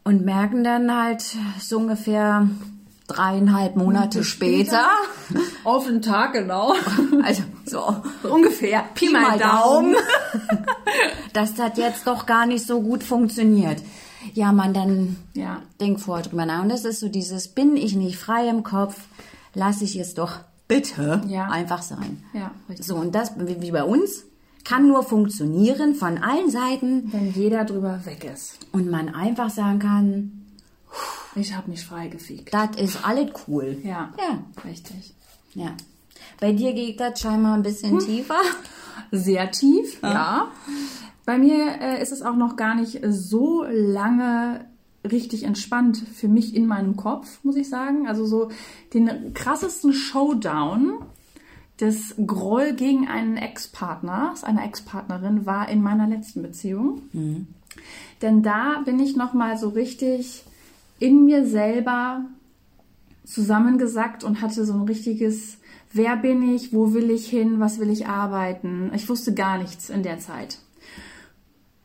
Und 0.05 0.25
merken 0.25 0.65
dann 0.65 0.95
halt 0.95 1.23
so 1.61 1.77
ungefähr 1.79 2.49
dreieinhalb 3.09 3.77
Monate 3.77 4.25
später. 4.25 4.87
Auf 5.65 5.87
den 5.87 6.03
Tag 6.03 6.33
genau. 6.33 6.75
Also 7.23 7.43
so 7.65 8.03
Ungefähr. 8.29 8.85
Pi 8.95 9.11
mal 9.11 9.39
Daumen. 9.39 9.95
dass 11.33 11.55
das 11.55 11.73
jetzt 11.77 12.07
doch 12.07 12.27
gar 12.27 12.47
nicht 12.47 12.67
so 12.67 12.81
gut 12.81 13.03
funktioniert. 13.03 13.83
Ja, 14.35 14.53
man, 14.53 14.75
dann 14.75 15.17
Ja. 15.35 15.63
denk 15.81 16.01
vorher 16.01 16.25
drüber 16.27 16.47
nach. 16.47 16.63
Und 16.63 16.69
das 16.71 16.85
ist 16.85 17.01
so 17.01 17.09
dieses, 17.09 17.49
bin 17.49 17.77
ich 17.77 17.95
nicht 17.95 18.19
frei 18.19 18.49
im 18.49 18.63
Kopf, 18.63 18.97
lasse 19.55 19.85
ich 19.85 19.97
es 19.97 20.15
doch 20.15 20.33
bitte 20.67 21.23
Ja. 21.27 21.47
einfach 21.49 21.83
sein. 21.83 22.23
Ja, 22.33 22.51
richtig. 22.69 22.87
So, 22.87 22.97
und 22.97 23.15
das, 23.15 23.33
wie 23.37 23.71
bei 23.71 23.85
uns, 23.85 24.25
kann 24.69 24.87
nur 24.89 25.03
funktionieren 25.03 25.95
von 25.95 26.19
allen 26.19 26.51
Seiten 26.51 27.11
Wenn 27.13 27.33
jeder 27.33 27.65
drüber 27.65 28.05
weg 28.05 28.25
ist. 28.33 28.59
und 28.73 28.91
man 28.91 29.09
einfach 29.15 29.49
sagen 29.51 29.79
kann, 29.79 30.33
Ich 31.35 31.55
habe 31.57 31.71
mich 31.71 31.85
freigefiegt. 31.87 32.53
das 32.53 32.77
ist 32.77 33.07
alles 33.07 33.31
cool. 33.47 33.79
Ja. 33.83 34.13
Ja, 34.19 34.39
Richtig. 34.69 35.15
ja. 35.55 35.71
Bei 36.41 36.53
dir 36.53 36.73
geht 36.75 37.01
das 37.01 37.21
scheinbar 37.21 37.55
ein 37.55 37.63
bisschen 37.63 37.99
tiefer. 37.99 38.41
Sehr 39.11 39.51
tief, 39.51 40.01
ja. 40.03 40.49
Bei 41.25 41.39
mir 41.39 41.81
äh, 41.81 42.03
ist 42.03 42.13
es 42.13 42.23
auch 42.23 42.37
noch 42.37 42.57
gar 42.57 42.75
nicht 42.75 43.01
so 43.09 43.65
lange 43.69 44.65
richtig 45.11 45.45
entspannt 45.45 45.97
für 46.15 46.29
mich 46.29 46.55
in 46.55 46.67
meinem 46.67 46.97
Kopf, 46.97 47.39
muss 47.43 47.57
ich 47.57 47.69
sagen. 47.69 48.07
Also 48.09 48.27
so 48.27 48.51
den 48.93 49.33
krassesten 49.35 49.93
Showdown 49.93 50.99
des 51.81 52.15
Groll 52.27 52.73
gegen 52.75 53.09
einen 53.09 53.37
Ex-Partner, 53.37 54.35
einer 54.43 54.65
Ex-Partnerin, 54.65 55.47
war 55.47 55.69
in 55.69 55.83
meiner 55.83 56.07
letzten 56.07 56.43
Beziehung. 56.43 57.03
Denn 58.23 58.43
da 58.43 58.83
bin 58.85 58.99
ich 58.99 59.17
noch 59.17 59.33
mal 59.35 59.57
so 59.57 59.69
richtig 59.69 60.45
in 60.99 61.25
mir 61.25 61.47
selber 61.47 62.23
zusammengesackt 63.25 64.25
und 64.25 64.41
hatte 64.41 64.65
so 64.65 64.73
ein 64.73 64.83
richtiges, 64.83 65.59
wer 65.93 66.17
bin 66.17 66.55
ich, 66.55 66.73
wo 66.73 66.95
will 66.95 67.11
ich 67.11 67.29
hin, 67.29 67.61
was 67.61 67.79
will 67.79 67.91
ich 67.91 68.07
arbeiten. 68.07 68.91
Ich 68.95 69.09
wusste 69.09 69.35
gar 69.35 69.59
nichts 69.59 69.91
in 69.91 70.03
der 70.03 70.19
Zeit. 70.19 70.59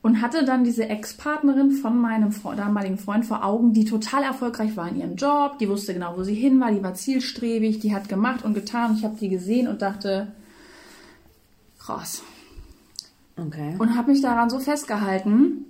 Und 0.04 0.22
hatte 0.22 0.44
dann 0.44 0.66
diese 0.66 0.88
Ex-Partnerin 0.90 1.72
von 1.72 1.98
meinem 1.98 2.36
damaligen 2.58 2.98
Freund 2.98 3.26
vor 3.26 3.44
Augen, 3.44 3.74
die 3.74 3.86
total 3.86 4.24
erfolgreich 4.24 4.76
war 4.76 4.90
in 4.90 5.00
ihrem 5.00 5.16
Job, 5.16 5.58
die 5.60 5.70
wusste 5.70 5.94
genau, 5.94 6.18
wo 6.18 6.24
sie 6.24 6.36
hin 6.36 6.60
war, 6.60 6.72
die 6.72 6.84
war 6.84 6.94
zielstrebig, 6.94 7.80
die 7.80 7.96
hat 7.96 8.10
gemacht 8.10 8.44
und 8.44 8.54
getan. 8.54 8.92
Und 8.92 8.98
ich 8.98 9.06
habe 9.06 9.16
die 9.18 9.30
gesehen 9.30 9.70
und 9.70 9.82
dachte, 9.82 10.28
krass. 11.80 12.22
Okay. 13.38 13.76
Und 13.80 13.96
habe 13.96 14.12
mich 14.12 14.22
daran 14.22 14.50
so 14.50 14.60
festgehalten, 14.60 15.66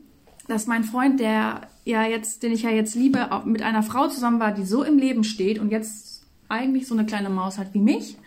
dass 0.47 0.67
mein 0.67 0.83
Freund, 0.83 1.19
der 1.19 1.61
ja 1.85 2.03
jetzt, 2.03 2.43
den 2.43 2.51
ich 2.51 2.63
ja 2.63 2.71
jetzt 2.71 2.95
liebe, 2.95 3.31
auch 3.31 3.45
mit 3.45 3.61
einer 3.61 3.83
Frau 3.83 4.07
zusammen 4.07 4.39
war, 4.39 4.51
die 4.51 4.65
so 4.65 4.83
im 4.83 4.97
Leben 4.97 5.23
steht 5.23 5.59
und 5.59 5.69
jetzt 5.69 6.23
eigentlich 6.49 6.87
so 6.87 6.95
eine 6.95 7.05
kleine 7.05 7.29
Maus 7.29 7.57
hat 7.57 7.73
wie 7.73 7.79
mich. 7.79 8.17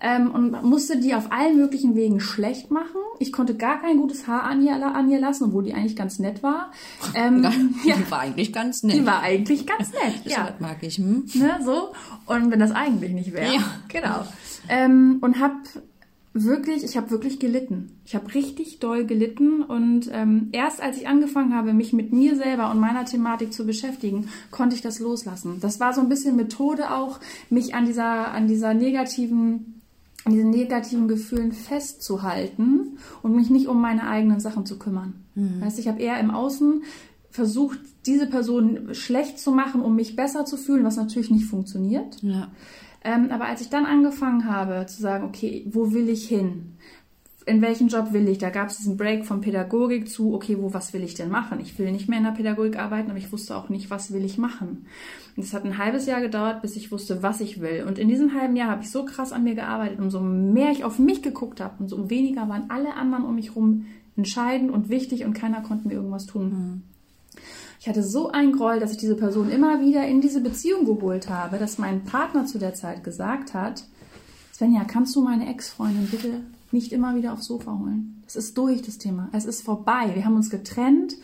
Ähm, 0.00 0.30
und 0.30 0.62
musste 0.62 0.98
die 0.98 1.14
auf 1.14 1.32
allen 1.32 1.56
möglichen 1.56 1.94
Wegen 1.94 2.20
schlecht 2.20 2.70
machen. 2.70 3.00
Ich 3.18 3.32
konnte 3.32 3.54
gar 3.54 3.80
kein 3.80 3.96
gutes 3.96 4.26
Haar 4.26 4.42
an 4.42 4.62
ihr, 4.62 4.74
an 4.74 5.10
ihr 5.10 5.18
lassen, 5.18 5.44
obwohl 5.44 5.64
die 5.64 5.72
eigentlich 5.72 5.96
ganz 5.96 6.18
nett 6.18 6.42
war. 6.42 6.70
Ähm, 7.14 7.42
ja, 7.84 7.96
Die 7.96 8.10
war 8.10 8.20
eigentlich 8.20 8.52
ganz 8.52 8.82
nett. 8.82 8.96
die 8.96 9.06
war 9.06 9.22
eigentlich 9.22 9.66
ganz 9.66 9.92
nett. 9.92 10.20
Das 10.24 10.32
ja 10.32 10.54
mag 10.58 10.76
ich. 10.82 10.98
Hm? 10.98 11.24
ne, 11.34 11.58
so. 11.64 11.92
Und 12.26 12.50
wenn 12.50 12.60
das 12.60 12.72
eigentlich 12.72 13.12
nicht 13.12 13.32
wäre. 13.32 13.54
Ja. 13.54 13.60
Genau. 13.88 14.26
Ähm, 14.68 15.18
und 15.22 15.40
habe 15.40 15.54
wirklich, 16.44 16.84
ich 16.84 16.96
habe 16.96 17.10
wirklich 17.10 17.38
gelitten. 17.38 17.98
Ich 18.04 18.14
habe 18.14 18.34
richtig 18.34 18.78
doll 18.78 19.06
gelitten 19.06 19.62
und 19.62 20.10
ähm, 20.12 20.50
erst 20.52 20.82
als 20.82 20.98
ich 20.98 21.08
angefangen 21.08 21.54
habe, 21.54 21.72
mich 21.72 21.92
mit 21.92 22.12
mir 22.12 22.36
selber 22.36 22.70
und 22.70 22.78
meiner 22.78 23.04
Thematik 23.04 23.52
zu 23.52 23.64
beschäftigen, 23.64 24.28
konnte 24.50 24.76
ich 24.76 24.82
das 24.82 24.98
loslassen. 24.98 25.58
Das 25.60 25.80
war 25.80 25.92
so 25.94 26.00
ein 26.00 26.08
bisschen 26.08 26.36
Methode 26.36 26.90
auch, 26.92 27.20
mich 27.48 27.74
an 27.74 27.86
dieser, 27.86 28.32
an 28.32 28.48
dieser 28.48 28.74
negativen 28.74 29.75
an 30.26 30.32
diesen 30.32 30.50
negativen 30.50 31.06
Gefühlen 31.06 31.52
festzuhalten 31.52 32.98
und 33.22 33.36
mich 33.36 33.48
nicht 33.48 33.68
um 33.68 33.80
meine 33.80 34.08
eigenen 34.08 34.40
Sachen 34.40 34.66
zu 34.66 34.78
kümmern. 34.78 35.24
Weißt, 35.62 35.78
ich 35.78 35.86
habe 35.86 36.00
eher 36.02 36.18
im 36.18 36.32
Außen 36.32 36.82
versucht, 37.30 37.78
diese 38.06 38.26
Person 38.26 38.94
schlecht 38.94 39.38
zu 39.38 39.52
machen, 39.52 39.82
um 39.82 39.94
mich 39.94 40.16
besser 40.16 40.44
zu 40.44 40.56
fühlen, 40.56 40.84
was 40.84 40.96
natürlich 40.96 41.30
nicht 41.30 41.44
funktioniert. 41.44 42.22
Ja. 42.22 42.48
Ähm, 43.04 43.28
aber 43.30 43.46
als 43.46 43.60
ich 43.60 43.68
dann 43.68 43.86
angefangen 43.86 44.46
habe 44.46 44.86
zu 44.86 45.00
sagen, 45.00 45.24
okay, 45.24 45.64
wo 45.70 45.92
will 45.92 46.08
ich 46.08 46.26
hin? 46.26 46.75
In 47.48 47.62
welchen 47.62 47.86
Job 47.86 48.12
will 48.12 48.28
ich? 48.28 48.38
Da 48.38 48.50
gab 48.50 48.70
es 48.70 48.78
diesen 48.78 48.96
Break 48.96 49.24
von 49.24 49.40
Pädagogik 49.40 50.08
zu, 50.08 50.34
okay, 50.34 50.58
wo, 50.60 50.74
was 50.74 50.92
will 50.92 51.04
ich 51.04 51.14
denn 51.14 51.30
machen? 51.30 51.60
Ich 51.60 51.78
will 51.78 51.92
nicht 51.92 52.08
mehr 52.08 52.18
in 52.18 52.24
der 52.24 52.32
Pädagogik 52.32 52.76
arbeiten, 52.76 53.08
aber 53.08 53.20
ich 53.20 53.30
wusste 53.30 53.56
auch 53.56 53.68
nicht, 53.68 53.88
was 53.88 54.12
will 54.12 54.24
ich 54.24 54.36
machen. 54.36 54.86
Und 55.36 55.44
es 55.44 55.54
hat 55.54 55.64
ein 55.64 55.78
halbes 55.78 56.06
Jahr 56.06 56.20
gedauert, 56.20 56.60
bis 56.60 56.74
ich 56.74 56.90
wusste, 56.90 57.22
was 57.22 57.40
ich 57.40 57.60
will. 57.60 57.84
Und 57.86 58.00
in 58.00 58.08
diesem 58.08 58.34
halben 58.34 58.56
Jahr 58.56 58.68
habe 58.68 58.82
ich 58.82 58.90
so 58.90 59.04
krass 59.04 59.30
an 59.30 59.44
mir 59.44 59.54
gearbeitet. 59.54 60.00
Umso 60.00 60.18
mehr 60.18 60.72
ich 60.72 60.82
auf 60.82 60.98
mich 60.98 61.22
geguckt 61.22 61.60
habe, 61.60 61.74
umso 61.78 62.10
weniger 62.10 62.48
waren 62.48 62.68
alle 62.68 62.94
anderen 62.94 63.24
um 63.24 63.36
mich 63.36 63.50
herum 63.50 63.86
entscheidend 64.16 64.72
und 64.72 64.88
wichtig 64.88 65.24
und 65.24 65.34
keiner 65.34 65.60
konnte 65.60 65.86
mir 65.86 65.94
irgendwas 65.94 66.26
tun. 66.26 66.82
Ich 67.78 67.88
hatte 67.88 68.02
so 68.02 68.32
einen 68.32 68.52
Groll, 68.56 68.80
dass 68.80 68.90
ich 68.90 68.96
diese 68.96 69.14
Person 69.14 69.50
immer 69.50 69.80
wieder 69.80 70.04
in 70.04 70.20
diese 70.20 70.40
Beziehung 70.40 70.84
geholt 70.84 71.30
habe, 71.30 71.58
dass 71.58 71.78
mein 71.78 72.02
Partner 72.02 72.44
zu 72.44 72.58
der 72.58 72.74
Zeit 72.74 73.04
gesagt 73.04 73.54
hat, 73.54 73.84
Svenja, 74.52 74.82
kannst 74.82 75.14
du 75.14 75.22
meine 75.22 75.48
Ex-Freundin 75.48 76.08
bitte 76.10 76.40
nicht 76.72 76.92
immer 76.92 77.16
wieder 77.16 77.32
aufs 77.32 77.46
Sofa 77.46 77.78
holen? 77.78 78.22
Es 78.26 78.36
ist 78.36 78.56
durch, 78.58 78.82
das 78.82 78.98
Thema. 78.98 79.28
Es 79.32 79.44
ist 79.44 79.62
vorbei. 79.62 80.10
Wir 80.14 80.24
haben 80.24 80.36
uns 80.36 80.50
getrennt, 80.50 81.14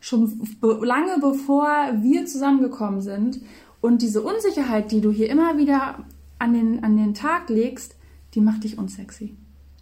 schon 0.00 0.38
be 0.60 0.78
lange 0.82 1.18
bevor 1.20 1.68
wir 2.00 2.26
zusammengekommen 2.26 3.00
sind. 3.00 3.40
Und 3.80 4.02
diese 4.02 4.22
Unsicherheit, 4.22 4.90
die 4.90 5.00
du 5.00 5.10
hier 5.10 5.30
immer 5.30 5.56
wieder 5.56 6.04
an 6.38 6.52
den, 6.52 6.82
an 6.82 6.96
den 6.96 7.14
Tag 7.14 7.48
legst, 7.48 7.94
die 8.34 8.40
macht 8.40 8.64
dich 8.64 8.78
unsexy. 8.78 9.36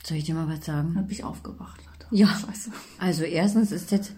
Soll 0.05 0.19
ich 0.19 0.25
dir 0.25 0.35
mal 0.35 0.49
was 0.49 0.65
sagen? 0.65 0.93
Dann 0.95 1.07
bin 1.07 1.13
ich 1.13 1.25
aufgewacht. 1.25 1.81
Ja. 2.11 2.29
Scheiße. 2.29 2.71
Also 2.99 3.25
erstens 3.25 3.73
ist 3.73 3.93
das, 3.93 4.13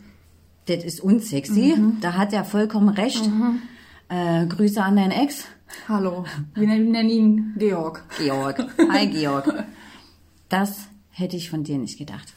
das 0.66 0.84
ist 0.84 1.00
unsexy. 1.00 1.74
Mhm. 1.76 1.98
Da 2.00 2.14
hat 2.14 2.32
er 2.32 2.44
vollkommen 2.44 2.88
recht. 2.88 3.28
Äh, 4.08 4.46
Grüße 4.46 4.82
an 4.82 4.96
deinen 4.96 5.12
Ex. 5.12 5.44
Hallo. 5.88 6.24
Wir 6.54 6.66
nennen 6.66 7.08
ihn 7.08 7.54
Georg. 7.58 8.04
Georg. 8.18 8.66
Hi 8.90 9.06
Georg. 9.06 9.64
Das 10.48 10.88
hätte 11.10 11.36
ich 11.36 11.50
von 11.50 11.64
dir 11.64 11.78
nicht 11.78 11.98
gedacht. 11.98 12.32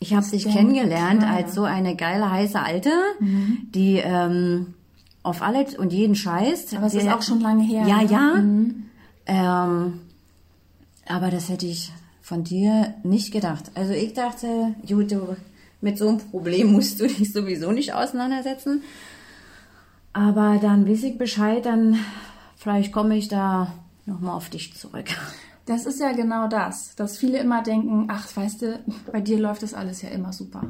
Ich 0.00 0.12
habe 0.12 0.26
dich 0.26 0.44
kennengelernt 0.44 1.20
keiner. 1.20 1.34
als 1.36 1.54
so 1.54 1.62
eine 1.64 1.96
geile, 1.96 2.30
heiße 2.30 2.60
Alte, 2.60 2.90
Mhm. 3.20 3.68
die 3.74 3.96
ähm, 4.04 4.74
auf 5.22 5.40
alles 5.40 5.76
und 5.78 5.92
jeden 5.92 6.14
scheißt. 6.14 6.74
Aber 6.74 6.86
es 6.86 6.94
ist 6.94 7.08
auch 7.08 7.22
schon 7.22 7.40
lange 7.40 7.62
her. 7.64 7.86
Ja, 7.86 8.02
ne? 8.02 8.10
ja. 8.10 8.34
Mhm. 8.34 8.84
Ähm, 9.26 10.00
aber 11.06 11.30
das 11.30 11.48
hätte 11.48 11.66
ich 11.66 11.90
von 12.20 12.44
dir 12.44 12.94
nicht 13.02 13.32
gedacht. 13.32 13.70
Also 13.74 13.92
ich 13.92 14.12
dachte, 14.12 14.74
gut, 14.86 15.10
du, 15.12 15.36
mit 15.80 15.96
so 15.96 16.08
einem 16.08 16.18
Problem 16.18 16.72
musst 16.72 17.00
du 17.00 17.06
dich 17.06 17.32
sowieso 17.32 17.72
nicht 17.72 17.94
auseinandersetzen. 17.94 18.82
Aber 20.12 20.58
dann 20.60 20.88
weiß 20.88 21.02
ich 21.04 21.18
Bescheid, 21.18 21.64
dann 21.64 21.98
vielleicht 22.56 22.92
komme 22.92 23.16
ich 23.16 23.28
da 23.28 23.72
nochmal 24.06 24.34
auf 24.36 24.48
dich 24.50 24.74
zurück. 24.74 25.06
Das 25.66 25.86
ist 25.86 25.98
ja 25.98 26.12
genau 26.12 26.46
das, 26.46 26.94
dass 26.94 27.16
viele 27.16 27.38
immer 27.38 27.62
denken, 27.62 28.06
ach, 28.08 28.28
weißt 28.36 28.62
du, 28.62 28.84
bei 29.10 29.20
dir 29.20 29.38
läuft 29.38 29.62
das 29.62 29.72
alles 29.72 30.02
ja 30.02 30.10
immer 30.10 30.32
super. 30.32 30.62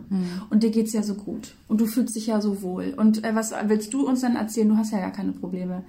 Und 0.51 0.63
dir 0.63 0.71
geht's 0.71 0.93
ja 0.93 1.03
so 1.03 1.15
gut. 1.15 1.55
Und 1.67 1.81
du 1.81 1.87
fühlst 1.87 2.15
dich 2.15 2.29
ja 2.29 2.41
so 2.41 2.63
wohl. 2.63 2.95
Und 2.97 3.25
äh, 3.25 3.35
was 3.35 3.53
willst 3.67 3.93
du 3.93 4.07
uns 4.07 4.21
denn 4.21 4.37
erzählen? 4.37 4.69
Du 4.69 4.77
hast 4.77 4.93
ja 4.93 5.01
gar 5.01 5.11
keine 5.11 5.33
Probleme. 5.33 5.83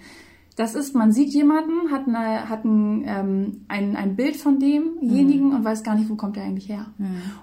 Das 0.56 0.74
ist, 0.74 0.96
man 0.96 1.12
sieht 1.12 1.34
jemanden, 1.34 1.92
hat, 1.92 2.08
eine, 2.08 2.50
hat 2.50 2.64
ein, 2.64 3.04
ähm, 3.06 3.66
ein, 3.68 3.96
ein 3.96 4.16
Bild 4.16 4.38
von 4.38 4.58
demjenigen 4.58 5.54
und 5.54 5.66
weiß 5.66 5.84
gar 5.84 5.96
nicht, 5.96 6.10
wo 6.10 6.16
kommt 6.16 6.38
er 6.38 6.44
eigentlich 6.44 6.70
her. 6.70 6.86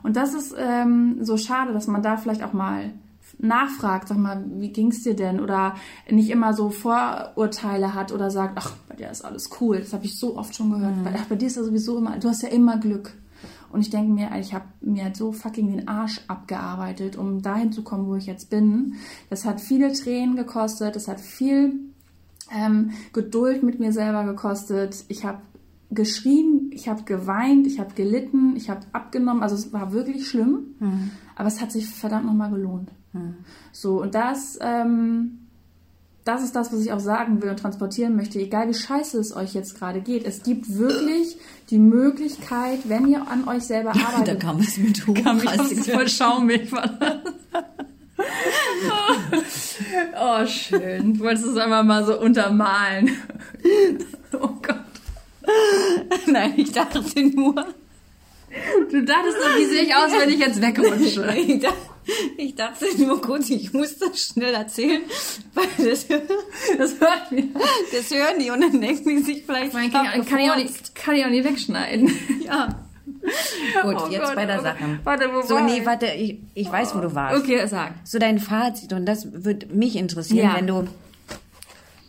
Und 0.02 0.16
das 0.16 0.32
ist 0.34 0.54
ähm, 0.58 1.18
so 1.20 1.36
schade, 1.36 1.74
dass 1.74 1.86
man 1.86 2.02
da 2.02 2.16
vielleicht 2.16 2.42
auch 2.42 2.54
mal 2.54 2.90
nachfragt, 3.38 4.08
sag 4.08 4.18
mal, 4.18 4.44
wie 4.56 4.72
ging's 4.72 5.02
dir 5.02 5.14
denn? 5.14 5.40
Oder 5.40 5.74
nicht 6.10 6.30
immer 6.30 6.54
so 6.54 6.70
Vorurteile 6.70 7.94
hat 7.94 8.12
oder 8.12 8.30
sagt, 8.30 8.54
ach, 8.56 8.74
bei 8.88 8.96
dir 8.96 9.10
ist 9.10 9.24
alles 9.24 9.50
cool. 9.60 9.78
Das 9.78 9.92
habe 9.92 10.04
ich 10.04 10.18
so 10.18 10.36
oft 10.36 10.54
schon 10.54 10.70
gehört. 10.70 11.02
Bei, 11.04 11.12
ach, 11.14 11.26
bei 11.26 11.36
dir 11.36 11.46
ist 11.46 11.56
ja 11.56 11.64
sowieso 11.64 11.98
immer, 11.98 12.18
du 12.18 12.28
hast 12.28 12.42
ja 12.42 12.48
immer 12.48 12.78
Glück. 12.78 13.14
Und 13.72 13.80
ich 13.80 13.90
denke 13.90 14.12
mir, 14.12 14.30
ich 14.38 14.52
habe 14.52 14.66
mir 14.82 15.04
halt 15.04 15.16
so 15.16 15.32
fucking 15.32 15.70
den 15.70 15.88
Arsch 15.88 16.20
abgearbeitet, 16.28 17.16
um 17.16 17.40
dahin 17.40 17.72
zu 17.72 17.82
kommen, 17.82 18.06
wo 18.06 18.16
ich 18.16 18.26
jetzt 18.26 18.50
bin. 18.50 18.96
Das 19.30 19.46
hat 19.46 19.62
viele 19.62 19.92
Tränen 19.92 20.36
gekostet, 20.36 20.94
das 20.94 21.08
hat 21.08 21.20
viel 21.20 21.80
ähm, 22.54 22.90
Geduld 23.14 23.62
mit 23.62 23.80
mir 23.80 23.92
selber 23.92 24.24
gekostet. 24.24 25.04
Ich 25.08 25.24
habe 25.24 25.38
geschrien, 25.90 26.70
ich 26.72 26.88
habe 26.88 27.04
geweint, 27.04 27.66
ich 27.66 27.80
habe 27.80 27.94
gelitten, 27.94 28.56
ich 28.56 28.68
habe 28.68 28.80
abgenommen. 28.92 29.42
Also 29.42 29.54
es 29.54 29.72
war 29.72 29.92
wirklich 29.92 30.28
schlimm, 30.28 30.74
mhm. 30.78 31.10
aber 31.34 31.48
es 31.48 31.60
hat 31.62 31.72
sich 31.72 31.88
verdammt 31.88 32.26
nochmal 32.26 32.50
gelohnt. 32.50 32.90
So, 33.72 34.00
und 34.02 34.14
das, 34.14 34.58
ähm, 34.60 35.38
das 36.24 36.42
ist 36.42 36.54
das, 36.54 36.72
was 36.72 36.80
ich 36.80 36.92
auch 36.92 37.00
sagen 37.00 37.42
will 37.42 37.50
und 37.50 37.58
transportieren 37.58 38.16
möchte. 38.16 38.38
Egal 38.38 38.68
wie 38.68 38.74
scheiße 38.74 39.18
es 39.18 39.34
euch 39.34 39.54
jetzt 39.54 39.78
gerade 39.78 40.00
geht, 40.00 40.24
es 40.24 40.42
gibt 40.42 40.78
wirklich 40.78 41.36
die 41.70 41.78
Möglichkeit, 41.78 42.80
wenn 42.84 43.08
ihr 43.08 43.26
an 43.28 43.48
euch 43.48 43.64
selber 43.64 43.90
arbeitet. 44.06 44.28
da 44.28 44.34
kam 44.36 44.60
es 44.60 44.76
mit 44.78 45.06
hoch. 45.06 45.14
Kam 45.22 45.38
ich 45.38 45.90
voll 45.90 46.08
schaumig. 46.08 46.70
oh, 50.20 50.46
schön. 50.46 51.14
Du 51.14 51.20
wolltest 51.20 51.46
es 51.46 51.56
einfach 51.56 51.82
mal 51.84 52.04
so 52.04 52.20
untermalen. 52.20 53.16
oh 54.34 54.48
Gott. 54.62 54.76
Nein, 56.26 56.54
ich 56.56 56.70
dachte 56.72 57.02
nur. 57.34 57.54
Du 58.90 59.02
dachtest 59.04 59.36
doch, 59.38 59.56
wie 59.58 59.64
sehe 59.64 59.82
ich 59.82 59.94
aus, 59.94 60.12
wenn 60.12 60.30
ich 60.30 60.38
jetzt 60.38 60.60
wegrutsche? 60.60 61.34
ich, 61.36 61.60
dachte, 61.60 61.76
ich 62.36 62.54
dachte 62.54 62.84
nur 62.98 63.20
kurz, 63.20 63.50
ich 63.50 63.72
muss 63.72 63.98
das 63.98 64.20
schnell 64.20 64.54
erzählen, 64.54 65.02
weil 65.54 65.66
das, 65.78 66.06
das 66.78 67.00
hört 67.00 67.32
mir. 67.32 67.48
Das 67.92 68.10
hören 68.10 68.40
die 68.40 68.50
und 68.50 68.60
dann 68.60 68.80
denken 68.80 69.08
die 69.08 69.22
sich 69.22 69.44
vielleicht. 69.44 69.72
Man 69.72 69.90
kann, 69.90 70.26
kann, 70.26 70.40
ich 70.40 70.50
auch 70.50 70.56
nicht, 70.56 70.94
kann 70.94 71.14
ich 71.14 71.24
auch 71.24 71.30
nicht 71.30 71.44
wegschneiden. 71.44 72.10
Ja. 72.44 72.76
Gut, 73.82 73.96
oh 73.96 74.08
jetzt 74.08 74.24
Gott, 74.24 74.34
bei 74.34 74.46
der 74.46 74.58
oh 74.58 74.62
Sache. 74.62 74.98
Warte, 75.04 75.30
wo 75.32 75.42
so, 75.42 75.58
nee, 75.60 75.84
warte, 75.84 76.06
ich, 76.06 76.40
ich 76.54 76.70
weiß, 76.70 76.94
wo 76.94 77.00
du 77.00 77.14
warst. 77.14 77.40
Okay, 77.40 77.64
sag. 77.66 77.92
So 78.04 78.18
dein 78.18 78.40
Fazit, 78.40 78.92
und 78.92 79.06
das 79.06 79.44
würde 79.44 79.66
mich 79.66 79.96
interessieren, 79.96 80.50
ja. 80.50 80.56
wenn 80.56 80.66
du 80.66 80.88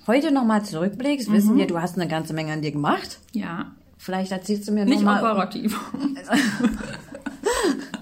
heute 0.08 0.32
nochmal 0.32 0.66
zurückblickst, 0.66 1.30
mhm. 1.30 1.34
wissen 1.34 1.58
wir, 1.58 1.68
du 1.68 1.80
hast 1.80 1.98
eine 1.98 2.08
ganze 2.08 2.34
Menge 2.34 2.54
an 2.54 2.62
dir 2.62 2.72
gemacht. 2.72 3.20
Ja. 3.32 3.72
Vielleicht 3.98 4.32
erzählst 4.32 4.68
du 4.68 4.72
mir 4.72 4.86
Nicht 4.86 5.04
noch 5.04 5.18
operativ. 5.18 5.80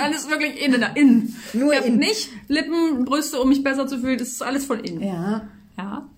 alles 0.00 0.28
wirklich 0.28 0.62
innen, 0.62 0.84
innen. 0.94 1.36
Nur 1.52 1.72
ich 1.72 1.86
innen. 1.86 1.98
nicht 1.98 2.30
Lippen, 2.48 3.04
Brüste, 3.04 3.40
um 3.40 3.48
mich 3.48 3.62
besser 3.62 3.86
zu 3.86 3.98
fühlen. 3.98 4.18
Das 4.18 4.28
ist 4.28 4.42
alles 4.42 4.64
von 4.64 4.80
innen. 4.80 5.02
Ja. 5.02 5.48
Ja. 5.76 6.08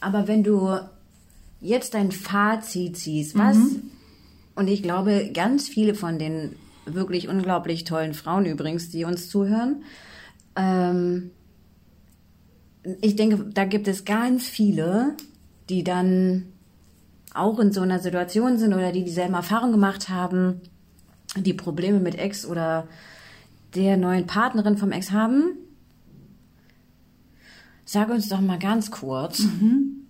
Aber 0.00 0.28
wenn 0.28 0.42
du 0.42 0.78
jetzt 1.60 1.94
dein 1.94 2.12
Fazit 2.12 2.96
ziehst, 2.96 3.38
was, 3.38 3.56
mhm. 3.56 3.90
und 4.56 4.68
ich 4.68 4.82
glaube, 4.82 5.30
ganz 5.32 5.68
viele 5.68 5.94
von 5.94 6.18
den 6.18 6.56
wirklich 6.84 7.28
unglaublich 7.28 7.84
tollen 7.84 8.14
Frauen 8.14 8.46
übrigens, 8.46 8.90
die 8.90 9.04
uns 9.04 9.28
zuhören, 9.28 9.84
ähm, 10.56 11.30
ich 13.00 13.14
denke, 13.16 13.50
da 13.54 13.64
gibt 13.64 13.86
es 13.86 14.04
ganz 14.04 14.46
viele, 14.46 15.16
die 15.68 15.84
dann 15.84 16.46
auch 17.34 17.58
in 17.58 17.72
so 17.72 17.80
einer 17.80 18.00
Situation 18.00 18.58
sind 18.58 18.74
oder 18.74 18.92
die 18.92 19.04
dieselben 19.04 19.34
Erfahrungen 19.34 19.72
gemacht 19.72 20.08
haben, 20.08 20.60
die 21.36 21.54
Probleme 21.54 22.00
mit 22.00 22.16
Ex 22.16 22.44
oder 22.44 22.86
der 23.74 23.96
neuen 23.96 24.26
Partnerin 24.26 24.76
vom 24.76 24.92
Ex 24.92 25.10
haben. 25.10 25.56
Sag 27.84 28.10
uns 28.10 28.28
doch 28.28 28.40
mal 28.40 28.58
ganz 28.58 28.90
kurz. 28.90 29.40
Mhm. 29.40 30.06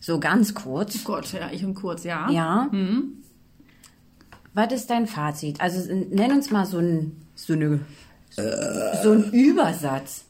So 0.00 0.20
ganz 0.20 0.54
kurz. 0.54 0.96
Oh 1.00 1.04
Gott, 1.04 1.32
ja, 1.32 1.50
ich 1.50 1.64
und 1.64 1.74
kurz, 1.74 2.04
ja. 2.04 2.30
Ja. 2.30 2.68
Mhm. 2.70 3.22
Was 4.52 4.72
ist 4.72 4.90
dein 4.90 5.06
Fazit? 5.06 5.60
Also 5.60 5.92
nenn 5.92 6.32
uns 6.32 6.50
mal 6.50 6.66
so 6.66 6.78
ein, 6.78 7.16
so 7.34 7.54
eine, 7.54 7.80
so 8.36 9.12
ein 9.12 9.32
Übersatz. 9.32 10.26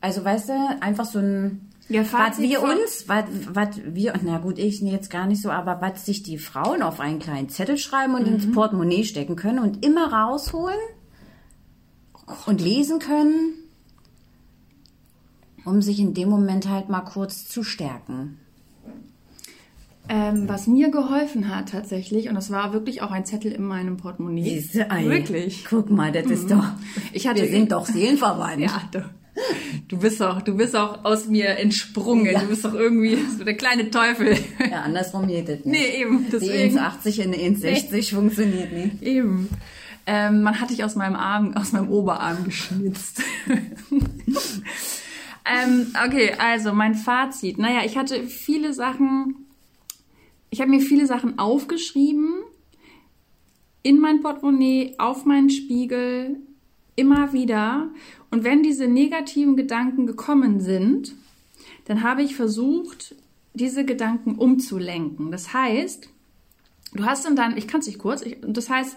Also 0.00 0.24
weißt 0.24 0.50
du, 0.50 0.52
einfach 0.80 1.04
so 1.04 1.18
ein 1.18 1.69
ja, 1.90 2.04
was 2.12 2.38
wir 2.38 2.62
uns, 2.62 3.08
was, 3.08 3.24
was 3.52 3.80
wir, 3.84 4.14
na 4.22 4.38
gut, 4.38 4.58
ich 4.58 4.80
jetzt 4.80 5.10
gar 5.10 5.26
nicht 5.26 5.42
so, 5.42 5.50
aber 5.50 5.80
was 5.80 6.06
sich 6.06 6.22
die 6.22 6.38
Frauen 6.38 6.82
auf 6.82 7.00
einen 7.00 7.18
kleinen 7.18 7.48
Zettel 7.48 7.78
schreiben 7.78 8.14
und 8.14 8.26
mhm. 8.26 8.34
ins 8.34 8.52
Portemonnaie 8.52 9.04
stecken 9.04 9.34
können 9.34 9.58
und 9.58 9.84
immer 9.84 10.12
rausholen 10.12 10.78
oh 12.28 12.32
und 12.46 12.60
lesen 12.60 13.00
können, 13.00 13.54
um 15.64 15.82
sich 15.82 15.98
in 15.98 16.14
dem 16.14 16.28
Moment 16.28 16.68
halt 16.68 16.88
mal 16.88 17.00
kurz 17.00 17.48
zu 17.48 17.64
stärken. 17.64 18.38
Ähm, 20.08 20.48
was 20.48 20.66
mir 20.66 20.90
geholfen 20.90 21.54
hat 21.54 21.70
tatsächlich, 21.70 22.28
und 22.28 22.36
das 22.36 22.50
war 22.50 22.72
wirklich 22.72 23.02
auch 23.02 23.10
ein 23.10 23.24
Zettel 23.24 23.52
in 23.52 23.64
meinem 23.64 23.96
Portemonnaie. 23.96 24.42
Diese 24.42 24.90
Ei. 24.90 25.06
Wirklich. 25.06 25.64
Guck 25.68 25.90
mal, 25.90 26.10
das 26.12 26.26
mhm. 26.26 26.32
ist 26.32 26.50
doch. 26.50 26.64
Ich 27.12 27.26
hatte, 27.26 27.42
wir 27.42 27.48
sind 27.48 27.72
doch 27.72 27.84
Seelenverwandt. 27.84 28.60
Ja, 28.60 28.82
doch. 28.92 29.04
Du 29.88 29.98
bist 29.98 30.22
auch, 30.22 30.42
du 30.42 30.56
bist 30.56 30.76
auch 30.76 31.04
aus 31.04 31.26
mir 31.26 31.58
entsprungen. 31.58 32.26
Ja. 32.26 32.40
Du 32.40 32.46
bist 32.46 32.64
doch 32.64 32.74
irgendwie 32.74 33.16
so 33.36 33.44
der 33.44 33.56
kleine 33.56 33.90
Teufel. 33.90 34.38
Ja, 34.70 34.82
andersrum 34.82 35.26
geht 35.26 35.48
das 35.48 35.64
nicht. 35.64 35.66
Nee, 35.66 36.00
eben. 36.02 36.26
Deswegen. 36.30 36.74
Die 36.74 36.78
1,80 36.78 37.20
in 37.22 37.56
1,60 37.56 37.90
nee. 37.90 38.02
funktioniert 38.02 38.72
nicht. 38.72 39.02
Eben. 39.02 39.48
Ähm, 40.06 40.42
man 40.42 40.60
hat 40.60 40.70
dich 40.70 40.84
aus 40.84 40.96
meinem 40.96 41.16
Arm, 41.16 41.54
aus 41.56 41.72
meinem 41.72 41.88
Oberarm 41.90 42.44
geschnitzt. 42.44 43.22
ähm, 45.46 45.94
okay, 46.06 46.34
also 46.38 46.72
mein 46.72 46.94
Fazit. 46.94 47.58
Naja, 47.58 47.82
ich 47.84 47.96
hatte 47.96 48.24
viele 48.24 48.72
Sachen, 48.72 49.46
ich 50.50 50.60
habe 50.60 50.70
mir 50.70 50.80
viele 50.80 51.06
Sachen 51.06 51.38
aufgeschrieben 51.38 52.42
in 53.82 53.98
mein 53.98 54.20
Portemonnaie, 54.20 54.94
auf 54.98 55.24
meinen 55.24 55.50
Spiegel, 55.50 56.36
immer 56.96 57.32
wieder. 57.32 57.88
Und 58.30 58.44
wenn 58.44 58.62
diese 58.62 58.86
negativen 58.86 59.56
Gedanken 59.56 60.06
gekommen 60.06 60.60
sind, 60.60 61.14
dann 61.86 62.02
habe 62.02 62.22
ich 62.22 62.36
versucht, 62.36 63.16
diese 63.54 63.84
Gedanken 63.84 64.36
umzulenken. 64.36 65.30
Das 65.30 65.52
heißt, 65.52 66.08
du 66.94 67.04
hast 67.04 67.26
in 67.26 67.36
deinem, 67.36 67.56
ich 67.56 67.66
kann 67.66 67.80
es 67.80 67.86
nicht 67.86 67.98
kurz, 67.98 68.22
ich, 68.22 68.38
das 68.46 68.70
heißt, 68.70 68.96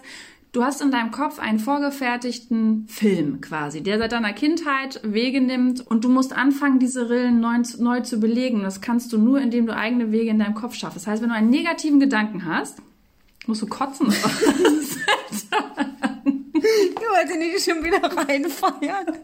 du 0.52 0.62
hast 0.62 0.80
in 0.80 0.92
deinem 0.92 1.10
Kopf 1.10 1.40
einen 1.40 1.58
vorgefertigten 1.58 2.86
Film 2.88 3.40
quasi, 3.40 3.82
der 3.82 3.98
seit 3.98 4.12
deiner 4.12 4.32
Kindheit 4.32 5.00
Wege 5.02 5.40
nimmt 5.40 5.84
und 5.84 6.04
du 6.04 6.08
musst 6.08 6.32
anfangen, 6.32 6.78
diese 6.78 7.10
Rillen 7.10 7.40
neu, 7.40 7.62
neu 7.78 8.00
zu 8.00 8.20
belegen. 8.20 8.62
Das 8.62 8.80
kannst 8.80 9.12
du 9.12 9.18
nur, 9.18 9.40
indem 9.40 9.66
du 9.66 9.74
eigene 9.74 10.12
Wege 10.12 10.30
in 10.30 10.38
deinem 10.38 10.54
Kopf 10.54 10.76
schaffst. 10.76 10.96
Das 10.96 11.08
heißt, 11.08 11.22
wenn 11.22 11.30
du 11.30 11.34
einen 11.34 11.50
negativen 11.50 11.98
Gedanken 11.98 12.44
hast, 12.44 12.78
musst 13.46 13.62
du 13.62 13.66
kotzen. 13.66 14.12
Ich 16.90 16.96
wollte 16.96 17.38
nicht 17.38 17.64
schon 17.64 17.84
wieder 17.84 18.02
reinfeiern. 18.02 19.18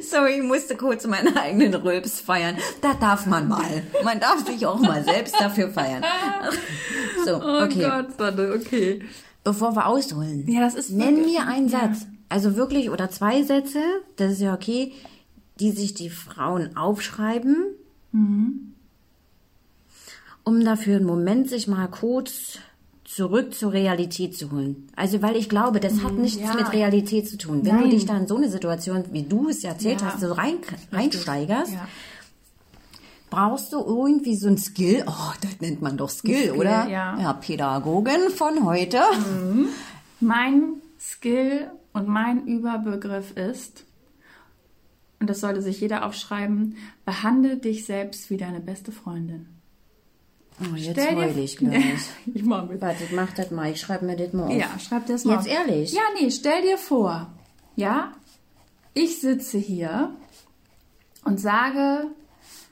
Sorry, 0.00 0.38
ich 0.38 0.42
musste 0.42 0.76
kurz 0.76 1.06
meinen 1.06 1.36
eigenen 1.36 1.74
Rülps 1.74 2.20
feiern. 2.20 2.56
Da 2.80 2.94
darf 2.94 3.26
man 3.26 3.48
mal. 3.48 3.82
Man 4.02 4.20
darf 4.20 4.46
sich 4.46 4.64
auch 4.66 4.78
mal 4.78 5.04
selbst 5.04 5.38
dafür 5.38 5.68
feiern. 5.70 6.04
So, 7.24 7.36
okay. 7.36 7.84
Oh 7.84 7.88
Gott, 7.90 8.18
Sonne, 8.18 8.52
okay. 8.54 9.02
Bevor 9.42 9.76
wir 9.76 9.86
ausholen. 9.86 10.48
Ja, 10.48 10.60
das 10.60 10.74
ist 10.74 10.90
Nenn 10.90 11.22
mir 11.22 11.46
einen 11.46 11.68
Satz. 11.68 12.06
Also 12.28 12.56
wirklich, 12.56 12.90
oder 12.90 13.10
zwei 13.10 13.42
Sätze, 13.42 13.80
das 14.16 14.32
ist 14.32 14.40
ja 14.40 14.54
okay, 14.54 14.92
die 15.60 15.70
sich 15.70 15.94
die 15.94 16.10
Frauen 16.10 16.76
aufschreiben, 16.76 17.64
mhm. 18.12 18.74
um 20.42 20.64
dafür 20.64 20.96
einen 20.96 21.06
Moment 21.06 21.48
sich 21.48 21.68
mal 21.68 21.86
kurz 21.88 22.58
zurück 23.04 23.54
zur 23.54 23.72
Realität 23.72 24.36
zu 24.36 24.50
holen. 24.50 24.88
Also, 24.96 25.22
weil 25.22 25.36
ich 25.36 25.48
glaube, 25.48 25.80
das 25.80 26.02
hat 26.02 26.14
mhm, 26.14 26.22
nichts 26.22 26.40
ja. 26.40 26.54
mit 26.54 26.72
Realität 26.72 27.28
zu 27.28 27.36
tun. 27.36 27.64
Wenn 27.64 27.76
Nein. 27.76 27.84
du 27.84 27.90
dich 27.90 28.06
da 28.06 28.16
in 28.16 28.26
so 28.26 28.36
eine 28.36 28.48
Situation, 28.48 29.04
wie 29.12 29.22
du 29.22 29.48
es 29.48 29.62
erzählt 29.62 30.00
ja. 30.00 30.08
hast, 30.08 30.20
so 30.20 30.32
rein, 30.32 30.56
reinsteigerst, 30.90 31.72
ja. 31.72 31.88
brauchst 33.30 33.72
du 33.72 33.78
irgendwie 33.78 34.36
so 34.36 34.48
ein 34.48 34.58
Skill. 34.58 35.04
Oh, 35.06 35.32
das 35.42 35.60
nennt 35.60 35.82
man 35.82 35.96
doch 35.96 36.08
Skill, 36.08 36.48
Skill 36.48 36.52
oder? 36.52 36.88
Ja. 36.88 37.18
ja, 37.20 37.32
Pädagogin 37.34 38.30
von 38.34 38.64
heute. 38.64 39.00
Mhm. 39.12 39.68
Mein 40.20 40.62
Skill 40.98 41.70
und 41.92 42.08
mein 42.08 42.46
Überbegriff 42.46 43.36
ist, 43.36 43.84
und 45.20 45.28
das 45.28 45.40
sollte 45.40 45.62
sich 45.62 45.80
jeder 45.80 46.06
aufschreiben, 46.06 46.76
behandle 47.04 47.56
dich 47.58 47.84
selbst 47.84 48.30
wie 48.30 48.36
deine 48.36 48.60
beste 48.60 48.92
Freundin. 48.92 49.53
Oh, 50.60 50.76
jetzt 50.76 50.98
heul 51.10 51.36
ich 51.38 51.56
gleich. 51.56 51.82
ich 52.34 52.44
mach 52.44 52.68
mit. 52.68 52.80
Warte, 52.80 53.04
mach 53.14 53.32
das 53.32 53.50
mal. 53.50 53.72
Ich 53.72 53.80
schreibe 53.80 54.06
mir 54.06 54.16
das 54.16 54.32
mal 54.32 54.44
auf. 54.44 54.52
Ja, 54.52 54.78
schreib 54.78 55.06
das 55.06 55.24
mal 55.24 55.34
Jetzt 55.34 55.48
auf. 55.48 55.52
ehrlich? 55.52 55.92
Ja, 55.92 56.02
nee, 56.18 56.30
stell 56.30 56.62
dir 56.62 56.78
vor, 56.78 57.32
ja, 57.76 58.12
ich 58.94 59.20
sitze 59.20 59.58
hier 59.58 60.14
und 61.24 61.40
sage, 61.40 62.06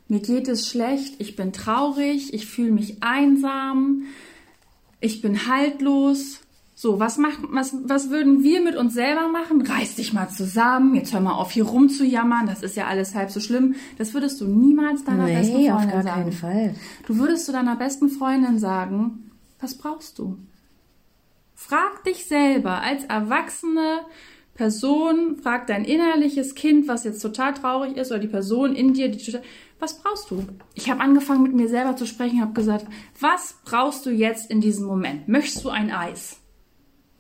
mir 0.07 0.21
geht 0.21 0.47
es 0.47 0.69
schlecht, 0.69 1.15
ich 1.19 1.35
bin 1.35 1.53
traurig, 1.53 2.33
ich 2.33 2.47
fühle 2.47 2.71
mich 2.71 3.03
einsam, 3.03 4.05
ich 5.01 5.21
bin 5.21 5.49
haltlos, 5.49 6.42
so, 6.83 6.99
was, 6.99 7.17
macht, 7.17 7.39
was, 7.43 7.77
was 7.85 8.11
würden 8.11 8.43
wir 8.43 8.61
mit 8.61 8.75
uns 8.75 8.95
selber 8.95 9.29
machen? 9.29 9.63
Reiß 9.63 9.95
dich 9.95 10.13
mal 10.13 10.29
zusammen, 10.29 10.97
jetzt 10.97 11.15
hör 11.15 11.21
mal 11.21 11.35
auf, 11.35 11.53
hier 11.53 11.63
rumzujammern, 11.63 12.49
das 12.49 12.65
ist 12.65 12.75
ja 12.75 12.89
alles 12.89 13.15
halb 13.15 13.31
so 13.31 13.39
schlimm. 13.39 13.77
Das 13.99 14.15
würdest 14.15 14.41
du 14.41 14.47
niemals 14.47 15.05
deiner 15.05 15.27
nee, 15.27 15.37
besten 15.37 15.53
Freundin 15.53 15.73
auf 15.75 15.93
gar 15.93 16.03
sagen. 16.03 16.23
keinen 16.23 16.33
Fall. 16.33 16.75
Du 17.07 17.19
würdest 17.19 17.47
zu 17.47 17.53
deiner 17.53 17.77
besten 17.77 18.09
Freundin 18.09 18.59
sagen, 18.59 19.31
was 19.61 19.79
brauchst 19.79 20.19
du? 20.19 20.39
Frag 21.55 22.03
dich 22.03 22.27
selber 22.27 22.81
als 22.81 23.05
erwachsene 23.05 24.01
Person, 24.55 25.37
frag 25.41 25.69
dein 25.69 25.85
innerliches 25.85 26.57
Kind, 26.57 26.89
was 26.89 27.05
jetzt 27.05 27.21
total 27.21 27.55
traurig 27.55 27.97
ist, 27.97 28.11
oder 28.11 28.19
die 28.19 28.27
Person 28.27 28.75
in 28.75 28.93
dir, 28.93 29.09
die 29.09 29.25
total, 29.25 29.43
was 29.79 30.03
brauchst 30.03 30.33
du? 30.33 30.45
Ich 30.75 30.91
habe 30.91 31.01
angefangen 31.01 31.45
mit 31.45 31.55
mir 31.55 31.69
selber 31.69 31.95
zu 31.95 32.07
sprechen, 32.07 32.41
habe 32.41 32.55
gesagt, 32.55 32.87
was 33.21 33.55
brauchst 33.65 34.05
du 34.05 34.11
jetzt 34.11 34.51
in 34.51 34.61
diesem 34.61 34.85
Moment? 34.85 35.29
Möchtest 35.29 35.65
du 35.65 35.69
ein 35.69 35.93
Eis? 35.93 36.42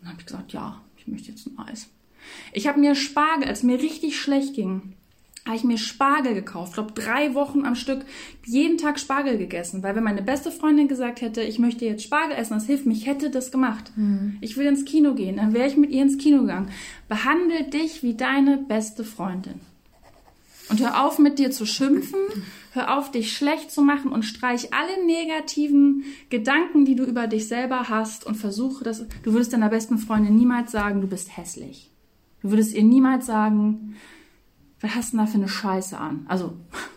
Dann 0.03 0.11
habe 0.11 0.21
ich 0.21 0.27
gesagt, 0.27 0.53
ja, 0.53 0.81
ich 0.97 1.07
möchte 1.07 1.31
jetzt 1.31 1.47
ein 1.47 1.59
Eis. 1.59 1.89
Ich 2.53 2.67
habe 2.67 2.79
mir 2.79 2.95
Spargel, 2.95 3.49
als 3.49 3.63
mir 3.63 3.81
richtig 3.81 4.21
schlecht 4.21 4.55
ging, 4.55 4.95
habe 5.45 5.57
ich 5.57 5.65
mir 5.65 5.79
Spargel 5.79 6.35
gekauft. 6.35 6.71
Ich 6.71 6.75
glaube, 6.75 6.93
drei 6.93 7.35
Wochen 7.35 7.65
am 7.65 7.75
Stück 7.75 8.05
jeden 8.45 8.79
Tag 8.79 9.01
Spargel 9.01 9.39
gegessen. 9.39 9.83
Weil 9.83 9.97
wenn 9.97 10.05
meine 10.05 10.23
beste 10.23 10.53
Freundin 10.53 10.87
gesagt 10.87 11.21
hätte, 11.21 11.43
ich 11.43 11.59
möchte 11.59 11.85
jetzt 11.85 12.05
Spargel 12.05 12.37
essen, 12.37 12.55
das 12.55 12.67
hilft 12.67 12.87
mir, 12.87 12.93
ich 12.93 13.07
hätte 13.07 13.31
das 13.31 13.51
gemacht. 13.51 13.91
Mhm. 13.97 14.39
Ich 14.41 14.57
will 14.57 14.67
ins 14.67 14.85
Kino 14.85 15.15
gehen, 15.15 15.37
dann 15.37 15.53
wäre 15.53 15.67
ich 15.67 15.77
mit 15.77 15.91
ihr 15.91 16.03
ins 16.03 16.19
Kino 16.19 16.43
gegangen. 16.43 16.71
Behandle 17.09 17.65
dich 17.65 18.05
wie 18.05 18.15
deine 18.15 18.57
beste 18.57 19.03
Freundin. 19.03 19.61
Und 20.69 20.81
hör 20.81 21.05
auf 21.05 21.19
mit 21.19 21.41
dir 21.41 21.51
zu 21.51 21.67
schimpfen, 21.67 22.21
hör 22.73 22.99
auf 22.99 23.11
dich 23.11 23.37
schlecht 23.37 23.71
zu 23.71 23.83
machen 23.83 24.13
und 24.13 24.25
streich 24.25 24.73
alle 24.73 25.05
negativen 25.07 26.05
Gedanken, 26.31 26.85
die 26.85 26.97
du 26.97 27.05
über 27.05 27.27
dich 27.27 27.47
selber 27.47 27.89
hast 27.89 28.27
und 28.27 28.35
versuche 28.37 28.83
das. 28.83 29.05
Du 29.23 29.33
würdest 29.33 29.53
deiner 29.53 29.69
besten 29.69 29.99
Freundin 29.99 30.37
niemals 30.37 30.73
sagen, 30.73 31.01
du 31.01 31.07
bist 31.07 31.37
hässlich. 31.37 31.91
Du 32.41 32.51
würdest 32.51 32.75
ihr 32.75 32.83
niemals 32.83 33.27
sagen, 33.27 33.95
was 34.81 34.95
hast 34.95 35.13
du 35.13 35.19
da 35.19 35.27
für 35.27 35.35
eine 35.35 35.49
Scheiße 35.49 35.97
an? 35.97 36.27
Also, 36.29 36.55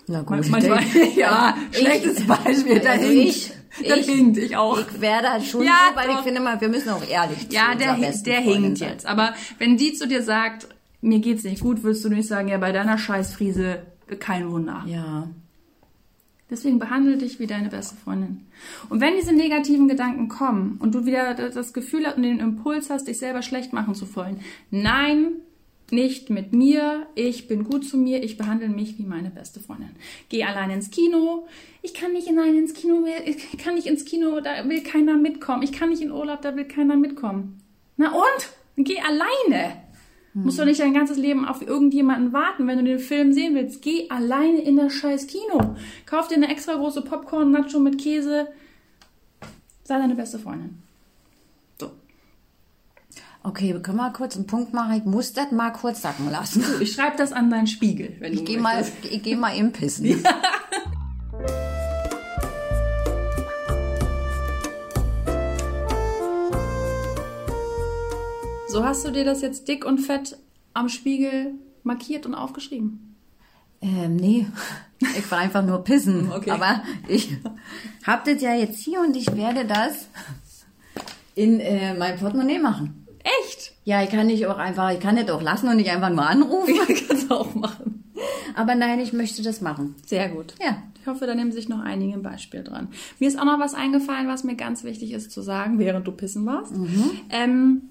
Na 0.08 0.22
gut, 0.24 0.50
manchmal, 0.50 0.80
denke, 0.80 1.12
ja, 1.20 1.56
schlechtes 1.72 2.20
ich, 2.20 2.28
Beispiel, 2.28 2.80
da 2.80 2.92
also 2.92 3.08
hinkt. 3.08 3.36
Ich, 3.36 3.54
da 3.88 3.96
ich, 3.96 4.06
hinkt, 4.06 4.38
ich 4.38 4.56
auch. 4.56 4.80
Ich 4.80 5.02
werde 5.02 5.30
halt 5.30 5.44
schon 5.44 5.64
ja, 5.64 5.90
so, 5.92 5.98
weil 5.98 6.08
doch. 6.08 6.20
ich 6.20 6.22
finde 6.22 6.40
mal, 6.40 6.60
wir 6.60 6.70
müssen 6.70 6.90
auch 6.90 7.08
ehrlich 7.08 7.48
Ja, 7.52 7.76
der, 7.76 7.98
der 7.98 8.40
hinkt 8.40 8.80
jetzt. 8.80 9.06
Aber 9.06 9.34
wenn 9.60 9.76
die 9.76 9.94
zu 9.94 10.08
dir 10.08 10.24
sagt, 10.24 10.70
mir 11.02 11.20
geht's 11.20 11.44
nicht 11.44 11.62
gut, 11.62 11.84
würdest 11.84 12.04
du 12.06 12.10
nicht 12.10 12.28
sagen, 12.28 12.48
ja, 12.48 12.58
bei 12.58 12.72
deiner 12.72 12.98
Scheißfriese 12.98 13.84
kein 14.20 14.50
Wunder. 14.50 14.84
Ja. 14.88 15.28
Deswegen 16.50 16.78
behandle 16.78 17.18
dich 17.18 17.40
wie 17.40 17.48
deine 17.48 17.70
beste 17.70 17.96
Freundin. 17.96 18.46
Und 18.90 19.02
wenn 19.02 19.16
diese 19.16 19.34
negativen 19.34 19.88
Gedanken 19.88 20.28
kommen 20.28 20.78
und 20.80 20.94
du 20.94 21.06
wieder 21.06 21.34
das 21.34 21.74
Gefühl 21.74 22.06
und 22.16 22.22
den 22.22 22.40
Impuls 22.40 22.90
hast, 22.90 23.08
dich 23.08 23.18
selber 23.18 23.42
schlecht 23.42 23.74
machen 23.74 23.96
zu 23.96 24.16
wollen, 24.16 24.42
nein, 24.70 25.32
nicht 25.92 26.30
mit 26.30 26.54
mir, 26.54 27.08
ich 27.16 27.48
bin 27.48 27.64
gut 27.64 27.86
zu 27.86 27.98
mir, 27.98 28.24
ich 28.24 28.38
behandle 28.38 28.70
mich 28.70 28.98
wie 28.98 29.04
meine 29.04 29.30
beste 29.30 29.60
Freundin. 29.60 29.92
Geh 30.30 30.44
allein 30.44 30.70
ins 30.72 30.92
Kino. 30.92 31.48
Ich 31.82 31.94
kann 31.94 32.14
nicht 32.14 32.28
allein 32.28 32.58
ins 32.58 32.74
Kino, 32.74 33.06
ich 33.26 33.58
kann 33.58 33.76
nicht 33.76 33.88
ins 33.88 34.06
Kino, 34.06 34.40
da 34.40 34.68
will 34.68 34.82
keiner 34.82 35.18
mitkommen. 35.18 35.64
Ich 35.64 35.72
kann 35.72 35.90
nicht 35.90 36.02
in 36.02 36.12
Urlaub, 36.12 36.42
da 36.42 36.56
will 36.56 36.66
keiner 36.66 36.96
mitkommen. 36.96 37.62
Na 37.98 38.12
und? 38.12 38.86
Geh 38.86 39.00
alleine. 39.00 39.85
Hm. 40.36 40.44
Musst 40.44 40.60
doch 40.60 40.66
nicht 40.66 40.80
dein 40.80 40.94
ganzes 40.94 41.18
Leben 41.18 41.46
auf 41.46 41.66
irgendjemanden 41.66 42.34
warten, 42.34 42.68
wenn 42.68 42.78
du 42.78 42.84
den 42.84 43.00
Film 43.00 43.34
sehen 43.34 43.56
willst. 43.56 43.82
Geh 43.82 44.10
alleine 44.10 44.62
in 44.62 44.78
das 44.78 44.94
scheiß 44.94 45.26
Kino. 45.26 45.76
Kauf 46.06 46.28
dir 46.28 46.36
eine 46.36 46.50
extra 46.50 46.76
große 46.76 47.02
Popcorn-Nacho 47.02 47.80
mit 47.80 48.00
Käse. 48.00 48.48
Sei 49.84 49.98
deine 49.98 50.16
beste 50.16 50.38
Freundin. 50.38 50.82
Okay, 53.46 53.74
wir 53.74 53.80
können 53.80 53.98
mal 53.98 54.12
kurz 54.12 54.36
einen 54.36 54.48
Punkt 54.48 54.74
machen. 54.74 54.98
Ich 54.98 55.06
muss 55.06 55.34
das 55.34 55.52
mal 55.52 55.70
kurz 55.70 56.02
sacken 56.02 56.32
lassen. 56.32 56.64
Ich 56.80 56.94
schreibe 56.94 57.16
das 57.16 57.32
an 57.32 57.52
deinen 57.52 57.68
Spiegel. 57.68 58.16
Wenn 58.20 58.34
ich 58.34 58.44
gehe 58.44 58.60
mal, 58.60 58.84
ich 59.04 59.22
geh 59.22 59.36
mal 59.36 59.56
im 59.56 59.72
Pissen. 59.72 60.06
Ja. 60.06 60.16
So 68.76 68.84
hast 68.84 69.08
du 69.08 69.12
dir 69.12 69.24
das 69.24 69.40
jetzt 69.40 69.70
dick 69.70 69.86
und 69.86 70.00
fett 70.00 70.38
am 70.74 70.90
Spiegel 70.90 71.54
markiert 71.84 72.26
und 72.26 72.36
aufgeschrieben? 72.36 73.16
Ähm, 73.82 74.18
nee. 74.18 74.48
Ich 75.00 75.32
war 75.32 75.38
einfach 75.38 75.66
nur 75.66 75.82
pissen. 75.86 76.30
Okay. 76.36 76.52
Aber 76.52 76.84
ich 77.08 77.38
hab 78.06 78.26
das 78.26 78.42
ja 78.42 78.54
jetzt 78.54 78.80
hier 78.80 79.00
und 79.00 79.16
ich 79.16 79.34
werde 79.34 79.64
das 79.64 80.10
in 81.36 81.62
äh, 81.62 81.94
mein 81.94 82.20
Portemonnaie 82.20 82.60
machen. 82.60 83.08
Echt? 83.24 83.72
Ja, 83.86 84.04
ich 84.04 84.10
kann 84.10 84.28
nicht 84.28 84.46
auch 84.46 84.58
einfach, 84.58 84.92
ich 84.92 85.00
kann 85.00 85.16
das 85.16 85.30
auch 85.30 85.42
lassen 85.42 85.70
und 85.70 85.78
nicht 85.78 85.90
einfach 85.90 86.10
nur 86.10 86.28
anrufen. 86.28 86.76
Ja, 86.76 86.84
kannst 86.86 87.32
du 87.32 87.34
auch 87.34 87.56
machen. 87.56 88.04
Aber 88.56 88.76
nein, 88.76 89.00
ich 89.00 89.14
möchte 89.14 89.42
das 89.42 89.62
machen. 89.62 89.96
Sehr 90.06 90.28
gut. 90.28 90.54
Ja. 90.62 90.84
Ich 91.00 91.08
hoffe, 91.08 91.28
da 91.28 91.34
nehmen 91.34 91.54
sich 91.54 91.70
noch 91.70 91.80
einige 91.80 92.14
ein 92.14 92.24
Beispiel 92.24 92.62
dran. 92.62 92.90
Mir 93.20 93.30
ist 93.30 93.40
auch 93.40 93.46
noch 93.46 93.60
was 93.60 93.74
eingefallen, 93.74 94.28
was 94.28 94.44
mir 94.44 94.56
ganz 94.56 94.84
wichtig 94.84 95.14
ist 95.14 95.32
zu 95.32 95.42
sagen, 95.42 95.80
während 95.80 96.06
du 96.06 96.12
pissen 96.12 96.46
warst. 96.46 96.76
Mhm. 96.76 97.12
Ähm, 97.30 97.82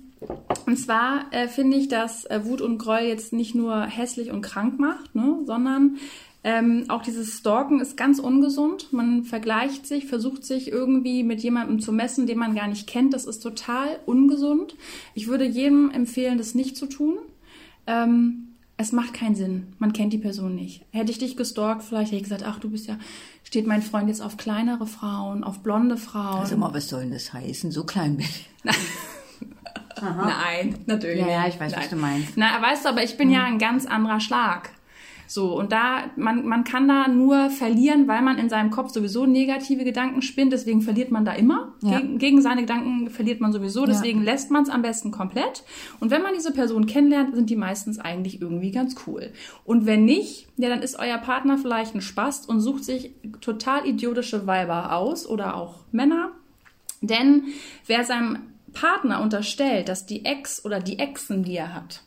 und 0.67 0.79
zwar 0.79 1.27
äh, 1.33 1.49
finde 1.49 1.77
ich, 1.77 1.89
dass 1.89 2.25
äh, 2.27 2.45
Wut 2.45 2.61
und 2.61 2.79
Groll 2.79 3.03
jetzt 3.03 3.33
nicht 3.33 3.55
nur 3.55 3.83
hässlich 3.83 4.31
und 4.31 4.43
krank 4.43 4.79
macht, 4.79 5.15
ne, 5.15 5.39
sondern 5.47 5.99
ähm, 6.47 6.85
auch 6.89 7.03
dieses 7.03 7.39
Stalken 7.39 7.81
ist 7.81 7.97
ganz 7.97 8.19
ungesund. 8.19 8.93
Man 8.93 9.25
vergleicht 9.25 9.87
sich, 9.87 10.07
versucht 10.07 10.45
sich 10.45 10.71
irgendwie 10.71 11.23
mit 11.23 11.43
jemandem 11.43 11.81
zu 11.81 11.91
messen, 11.91 12.27
den 12.27 12.39
man 12.39 12.55
gar 12.55 12.69
nicht 12.69 12.87
kennt. 12.87 13.15
Das 13.15 13.25
ist 13.25 13.41
total 13.41 13.99
ungesund. 14.05 14.77
Ich 15.15 15.27
würde 15.27 15.47
jedem 15.47 15.91
empfehlen, 15.91 16.37
das 16.37 16.55
nicht 16.55 16.77
zu 16.77 16.87
tun. 16.87 17.17
Ähm, 17.87 18.49
es 18.77 18.93
macht 18.93 19.15
keinen 19.15 19.37
Sinn. 19.37 19.69
Man 19.79 19.95
kennt 19.95 20.13
die 20.13 20.19
Person 20.19 20.55
nicht. 20.55 20.85
Hätte 20.91 21.13
ich 21.13 21.19
dich 21.19 21.37
gestalkt, 21.37 21.83
vielleicht 21.83 22.09
hätte 22.09 22.17
ich 22.17 22.25
gesagt, 22.25 22.45
ach, 22.45 22.59
du 22.59 22.69
bist 22.69 22.89
ja, 22.89 22.99
steht 23.43 23.67
mein 23.67 23.83
Freund 23.83 24.09
jetzt 24.09 24.21
auf 24.21 24.37
kleinere 24.37 24.87
Frauen, 24.87 25.45
auf 25.45 25.61
blonde 25.61 25.97
Frauen. 25.97 26.41
Also 26.41 26.57
mal, 26.57 26.75
was 26.75 26.89
soll 26.89 27.03
denn 27.03 27.13
das 27.13 27.33
heißen? 27.33 27.71
So 27.71 27.85
klein 27.85 28.17
bin 28.17 28.27
ich. 28.27 28.51
Nein, 30.01 30.79
natürlich. 30.87 31.21
Ja, 31.21 31.29
ja, 31.29 31.49
ich 31.49 31.59
weiß, 31.59 31.73
Nein. 31.73 31.81
was 31.81 31.91
du 31.91 31.97
meinst. 31.97 32.37
Na, 32.37 32.61
weißt 32.61 32.85
du, 32.85 32.89
aber 32.89 33.03
ich 33.03 33.17
bin 33.17 33.29
hm. 33.29 33.35
ja 33.35 33.45
ein 33.45 33.59
ganz 33.59 33.87
anderer 33.87 34.21
Schlag. 34.21 34.71
So, 35.27 35.59
und 35.59 35.73
da, 35.73 36.11
man, 36.17 36.47
man 36.47 36.65
kann 36.65 36.87
da 36.87 37.09
nur 37.09 37.51
verlieren, 37.51 38.07
weil 38.09 38.23
man 38.23 38.39
in 38.39 38.49
seinem 38.49 38.71
Kopf 38.71 38.91
sowieso 38.91 39.27
negative 39.27 39.85
Gedanken 39.85 40.23
spinnt, 40.23 40.53
deswegen 40.53 40.83
verliert 40.83 41.11
man 41.11 41.25
da 41.25 41.33
immer. 41.33 41.75
Ja. 41.83 41.99
Gegen, 41.99 42.19
gegen 42.19 42.43
seine 42.43 42.63
Gedanken 42.63 43.11
verliert 43.11 43.41
man 43.41 43.53
sowieso, 43.53 43.87
deswegen 43.87 44.21
ja. 44.21 44.33
lässt 44.33 44.51
man 44.51 44.65
es 44.65 44.69
am 44.69 44.83
besten 44.83 45.11
komplett. 45.11 45.65
Und 46.01 46.11
wenn 46.11 46.23
man 46.23 46.35
diese 46.35 46.53
Person 46.53 46.87
kennenlernt, 46.87 47.35
sind 47.35 47.49
die 47.49 47.57
meistens 47.57 47.99
eigentlich 47.99 48.41
irgendwie 48.41 48.71
ganz 48.71 48.97
cool. 49.07 49.33
Und 49.65 49.87
wenn 49.87 50.05
nicht, 50.05 50.47
ja, 50.57 50.69
dann 50.69 50.83
ist 50.83 50.99
euer 50.99 51.19
Partner 51.19 51.57
vielleicht 51.59 51.95
ein 51.95 52.01
Spast 52.01 52.49
und 52.49 52.61
sucht 52.61 52.85
sich 52.85 53.15
total 53.41 53.87
idiotische 53.87 54.47
Weiber 54.47 54.95
aus 54.95 55.27
oder 55.27 55.57
auch 55.57 55.81
Männer. 55.91 56.33
Denn 57.01 57.45
wer 57.87 58.05
seinem 58.05 58.39
Partner 58.75 59.23
unterstellt, 59.23 59.89
dass 59.89 60.07
die 60.07 60.25
Ex 60.25 60.65
oder 60.65 60.81
die 60.81 60.99
Exen, 60.99 61.45
die 61.45 61.57
er 61.57 61.75
hat, 61.75 62.03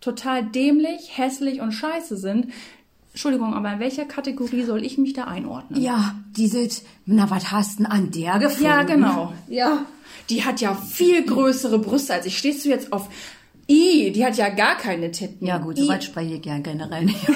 total 0.00 0.44
dämlich, 0.44 1.18
hässlich 1.18 1.60
und 1.60 1.72
scheiße 1.72 2.16
sind, 2.16 2.46
Entschuldigung, 3.12 3.52
aber 3.52 3.74
in 3.74 3.78
welcher 3.78 4.06
Kategorie 4.06 4.64
soll 4.64 4.84
ich 4.84 4.96
mich 4.96 5.12
da 5.12 5.24
einordnen? 5.24 5.82
Ja, 5.82 6.14
diese, 6.34 6.66
na, 7.04 7.28
was 7.28 7.52
hast 7.52 7.78
du 7.78 7.82
denn 7.82 7.92
an 7.92 8.10
der 8.10 8.38
gefunden? 8.38 8.64
Ja, 8.64 8.82
genau. 8.84 9.34
Ja. 9.48 9.84
Die 10.30 10.44
hat 10.44 10.62
ja 10.62 10.74
viel 10.74 11.22
größere 11.22 11.78
Brüste 11.78 12.14
als 12.14 12.24
ich. 12.24 12.38
Stehst 12.38 12.64
du 12.64 12.70
jetzt 12.70 12.90
auf 12.90 13.10
I, 13.68 14.12
die 14.12 14.24
hat 14.24 14.36
ja 14.38 14.48
gar 14.48 14.76
keine 14.76 15.10
Titten. 15.10 15.46
Ja 15.46 15.58
gut, 15.58 15.76
soweit 15.76 16.02
spreche 16.02 16.36
ich 16.36 16.46
ja 16.46 16.58
generell 16.58 17.04
nicht. 17.04 17.26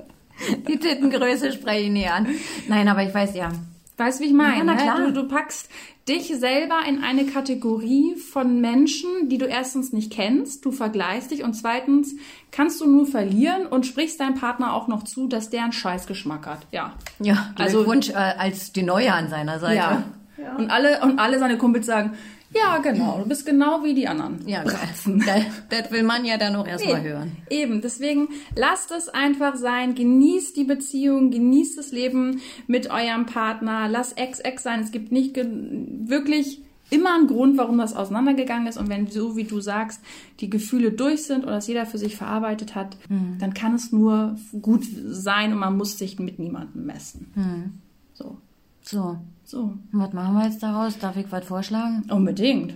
die 0.68 0.78
Tittengröße 0.78 1.52
spreche 1.52 1.86
ich 1.86 1.90
nie 1.90 2.06
an. 2.06 2.28
Nein, 2.68 2.86
aber 2.86 3.02
ich 3.02 3.12
weiß 3.12 3.34
ja. 3.34 3.50
Weißt 3.96 4.20
du, 4.20 4.24
wie 4.24 4.28
ich 4.28 4.34
meine? 4.34 4.58
Ja, 4.58 4.64
na 4.64 4.76
klar. 4.76 4.98
Du, 5.06 5.12
du 5.12 5.28
packst 5.28 5.70
dich 6.08 6.28
selber 6.38 6.80
in 6.86 7.02
eine 7.02 7.26
Kategorie 7.26 8.14
von 8.14 8.60
Menschen, 8.60 9.28
die 9.28 9.38
du 9.38 9.46
erstens 9.46 9.92
nicht 9.92 10.12
kennst, 10.12 10.64
du 10.64 10.70
vergleichst 10.70 11.30
dich 11.30 11.42
und 11.42 11.54
zweitens 11.54 12.14
kannst 12.52 12.80
du 12.80 12.88
nur 12.88 13.06
verlieren 13.06 13.66
und 13.66 13.86
sprichst 13.86 14.20
deinem 14.20 14.34
Partner 14.34 14.74
auch 14.74 14.86
noch 14.86 15.02
zu, 15.02 15.26
dass 15.26 15.50
der 15.50 15.64
einen 15.64 15.72
Scheißgeschmack 15.72 16.46
hat. 16.46 16.66
Ja. 16.70 16.94
Ja, 17.18 17.52
also 17.58 17.86
Wunsch 17.86 18.10
äh, 18.10 18.14
als 18.14 18.72
die 18.72 18.82
Neue 18.82 19.12
an 19.12 19.28
seiner 19.28 19.58
Seite. 19.58 19.74
Ja. 19.74 20.02
ja. 20.36 20.56
Und 20.56 20.70
alle 20.70 21.00
und 21.00 21.18
alle 21.18 21.38
seine 21.38 21.58
Kumpels 21.58 21.86
sagen, 21.86 22.16
ja, 22.56 22.78
genau. 22.78 23.20
Du 23.22 23.28
bist 23.28 23.46
genau 23.46 23.82
wie 23.84 23.94
die 23.94 24.08
anderen. 24.08 24.46
Ja, 24.46 24.62
Bratzen. 24.62 25.22
Das, 25.26 25.42
das 25.68 25.90
will 25.90 26.02
man 26.02 26.24
ja 26.24 26.36
dann 26.36 26.56
auch 26.56 26.66
erstmal 26.66 27.02
nee, 27.02 27.08
hören. 27.08 27.36
Eben. 27.50 27.80
Deswegen 27.80 28.28
lasst 28.54 28.90
es 28.90 29.08
einfach 29.08 29.56
sein. 29.56 29.94
Genießt 29.94 30.56
die 30.56 30.64
Beziehung, 30.64 31.30
genießt 31.30 31.78
das 31.78 31.92
Leben 31.92 32.40
mit 32.66 32.90
eurem 32.90 33.26
Partner. 33.26 33.88
Lass 33.88 34.12
Ex-Ex 34.12 34.62
sein. 34.62 34.80
Es 34.80 34.90
gibt 34.90 35.12
nicht 35.12 35.36
wirklich 35.36 36.62
immer 36.90 37.14
einen 37.14 37.26
Grund, 37.26 37.58
warum 37.58 37.78
das 37.78 37.94
auseinandergegangen 37.94 38.66
ist. 38.66 38.78
Und 38.78 38.88
wenn 38.88 39.06
so 39.08 39.36
wie 39.36 39.44
du 39.44 39.60
sagst, 39.60 40.00
die 40.40 40.50
Gefühle 40.50 40.92
durch 40.92 41.24
sind 41.24 41.44
oder 41.44 41.58
es 41.58 41.66
jeder 41.66 41.86
für 41.86 41.98
sich 41.98 42.16
verarbeitet 42.16 42.74
hat, 42.74 42.96
mhm. 43.08 43.38
dann 43.38 43.54
kann 43.54 43.74
es 43.74 43.92
nur 43.92 44.36
gut 44.60 44.84
sein 45.06 45.52
und 45.52 45.58
man 45.58 45.76
muss 45.76 45.98
sich 45.98 46.18
mit 46.18 46.38
niemandem 46.38 46.86
messen. 46.86 47.32
Mhm. 47.34 47.72
So. 48.14 48.38
So. 48.82 49.18
So. 49.46 49.78
Was 49.92 50.12
machen 50.12 50.34
wir 50.34 50.44
jetzt 50.46 50.60
daraus? 50.60 50.98
Darf 50.98 51.16
ich 51.16 51.30
was 51.30 51.44
vorschlagen? 51.44 52.02
Unbedingt. 52.10 52.74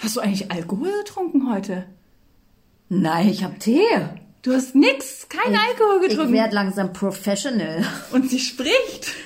Hast 0.00 0.14
du 0.14 0.20
eigentlich 0.20 0.52
Alkohol 0.52 0.92
getrunken 1.04 1.52
heute? 1.52 1.84
Nein, 2.88 3.28
ich 3.28 3.42
habe 3.42 3.58
Tee. 3.58 3.82
Du 4.42 4.52
hast 4.52 4.76
nix, 4.76 5.28
kein 5.28 5.52
ich, 5.52 5.58
Alkohol 5.58 6.08
getrunken. 6.08 6.32
Ich 6.32 6.40
werde 6.40 6.54
langsam 6.54 6.92
professional. 6.92 7.84
Und 8.12 8.30
sie 8.30 8.38
spricht. 8.38 9.16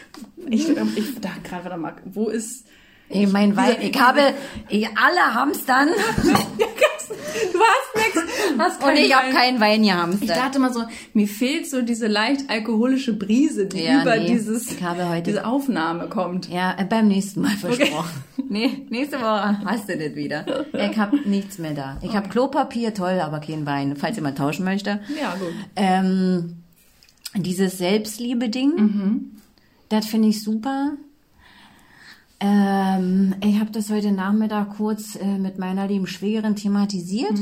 Ich, 0.49 0.71
ich 0.71 1.21
dachte 1.21 1.41
gerade, 1.45 1.65
warte 1.65 1.77
mal, 1.77 1.95
wo 2.07 2.31
ist 2.31 2.65
Ich 3.11 3.31
mein 3.31 3.55
Wein, 3.55 3.77
ich 3.83 4.01
habe, 4.01 4.33
ich, 4.71 4.89
alle 4.97 5.35
hamstern 5.35 5.91
Du 7.53 7.59
hast 7.59 7.97
nichts. 7.97 8.33
Hast 8.59 8.83
und 8.85 8.97
ich 8.97 9.15
habe 9.15 9.29
Wein. 9.29 9.35
keinen 9.35 9.61
Wein 9.61 9.83
Ich 9.83 9.89
gehamstert. 9.91 10.37
dachte 10.37 10.59
mal 10.59 10.73
so, 10.73 10.83
mir 11.15 11.27
fehlt 11.27 11.69
so 11.69 11.83
diese 11.83 12.07
leicht 12.07 12.51
alkoholische 12.51 13.15
Brise, 13.15 13.67
die 13.67 13.83
Ja, 13.85 14.03
über 14.03 14.17
nee. 14.17 14.27
dieses, 14.27 14.71
Ich 14.71 14.83
habe 14.83 15.09
heute- 15.09 15.23
diese 15.23 15.47
Aufnahme 15.47 16.09
kommt. 16.09 16.49
Ja, 16.49 16.75
äh, 16.79 16.85
beim 16.85 17.09
nächsten 17.09 17.41
Mal 17.43 17.57
versprochen. 17.57 18.11
Nee, 18.49 18.87
nächste 18.91 19.17
Woche 19.19 19.61
hast 19.65 19.89
du 19.89 19.97
das 19.97 20.15
wieder. 20.15 20.67
Ich 20.75 20.99
habe 20.99 21.17
nichts 21.27 21.57
mehr 21.59 21.73
da. 21.73 21.97
Ich 22.03 22.15
habe 22.15 22.29
Klopapier, 22.29 22.93
toll, 22.93 23.19
aber 23.21 23.41
kein 23.41 23.65
Wein, 23.65 23.97
falls 23.97 24.17
jemand 24.17 24.37
tauschen 24.37 24.65
möchte. 24.67 25.01
Ja, 25.19 25.35
gut. 25.37 25.55
Ähm, 25.77 26.57
dieses 27.35 27.79
Selbstliebe-Ding, 27.79 29.31
das 29.89 30.05
finde 30.07 30.29
ich 30.29 30.43
super. 30.43 30.93
Ähm, 32.45 33.37
ich 33.41 33.61
habe 33.61 33.71
das 33.71 33.89
heute 33.89 34.11
Nachmittag 34.11 34.77
kurz 34.77 35.15
äh, 35.15 35.39
mit 35.39 35.59
meiner 35.59 35.87
lieben 35.87 36.09
Schwägerin 36.09 36.57
thematisiert. 36.57 37.39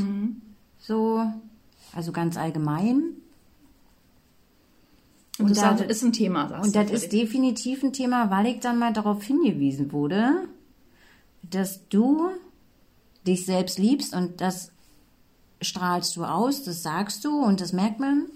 So, 0.78 1.24
also 1.94 2.12
ganz 2.12 2.36
allgemein. 2.36 3.02
Und, 5.38 5.46
Und 5.46 5.56
das 5.56 5.78
da- 5.78 5.84
ist 5.84 6.02
ein 6.02 6.12
Thema, 6.12 6.48
sagst 6.48 6.66
Und 6.66 6.76
das 6.76 6.90
ist 6.90 7.12
dich. 7.12 7.20
definitiv 7.22 7.82
ein 7.82 7.94
Thema, 7.94 8.30
weil 8.30 8.44
ich 8.46 8.60
dann 8.60 8.78
mal 8.78 8.92
darauf 8.92 9.22
hingewiesen 9.24 9.90
wurde, 9.90 10.32
dass 11.42 11.88
du 11.88 12.28
dich 13.26 13.46
selbst 13.46 13.78
liebst 13.78 14.14
und 14.14 14.42
das 14.42 14.70
strahlst 15.62 16.14
du 16.16 16.24
aus, 16.24 16.62
das 16.62 16.82
sagst 16.82 17.24
du 17.24 17.42
und 17.42 17.62
das 17.62 17.72
merkt 17.72 18.00
man. 18.00 18.26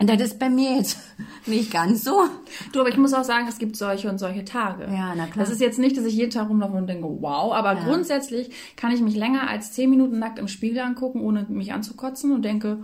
Und 0.00 0.08
das 0.08 0.20
ist 0.20 0.38
bei 0.38 0.48
mir 0.48 0.76
jetzt 0.76 0.96
nicht 1.46 1.72
ganz 1.72 2.04
so. 2.04 2.22
Du, 2.72 2.80
aber 2.80 2.88
ich 2.88 2.96
muss 2.96 3.12
auch 3.14 3.24
sagen, 3.24 3.46
es 3.48 3.58
gibt 3.58 3.76
solche 3.76 4.08
und 4.08 4.18
solche 4.18 4.44
Tage. 4.44 4.84
Ja, 4.84 5.12
na 5.16 5.26
klar. 5.26 5.44
Das 5.44 5.50
ist 5.50 5.60
jetzt 5.60 5.78
nicht, 5.78 5.96
dass 5.96 6.04
ich 6.04 6.14
jeden 6.14 6.30
Tag 6.30 6.48
rumlaufe 6.48 6.74
und 6.76 6.86
denke, 6.86 7.08
wow, 7.20 7.52
aber 7.52 7.74
grundsätzlich 7.74 8.50
kann 8.76 8.92
ich 8.92 9.00
mich 9.00 9.16
länger 9.16 9.48
als 9.50 9.72
zehn 9.72 9.90
Minuten 9.90 10.18
nackt 10.20 10.38
im 10.38 10.46
Spiegel 10.48 10.80
angucken, 10.80 11.20
ohne 11.20 11.46
mich 11.48 11.72
anzukotzen 11.72 12.30
und 12.32 12.42
denke, 12.42 12.78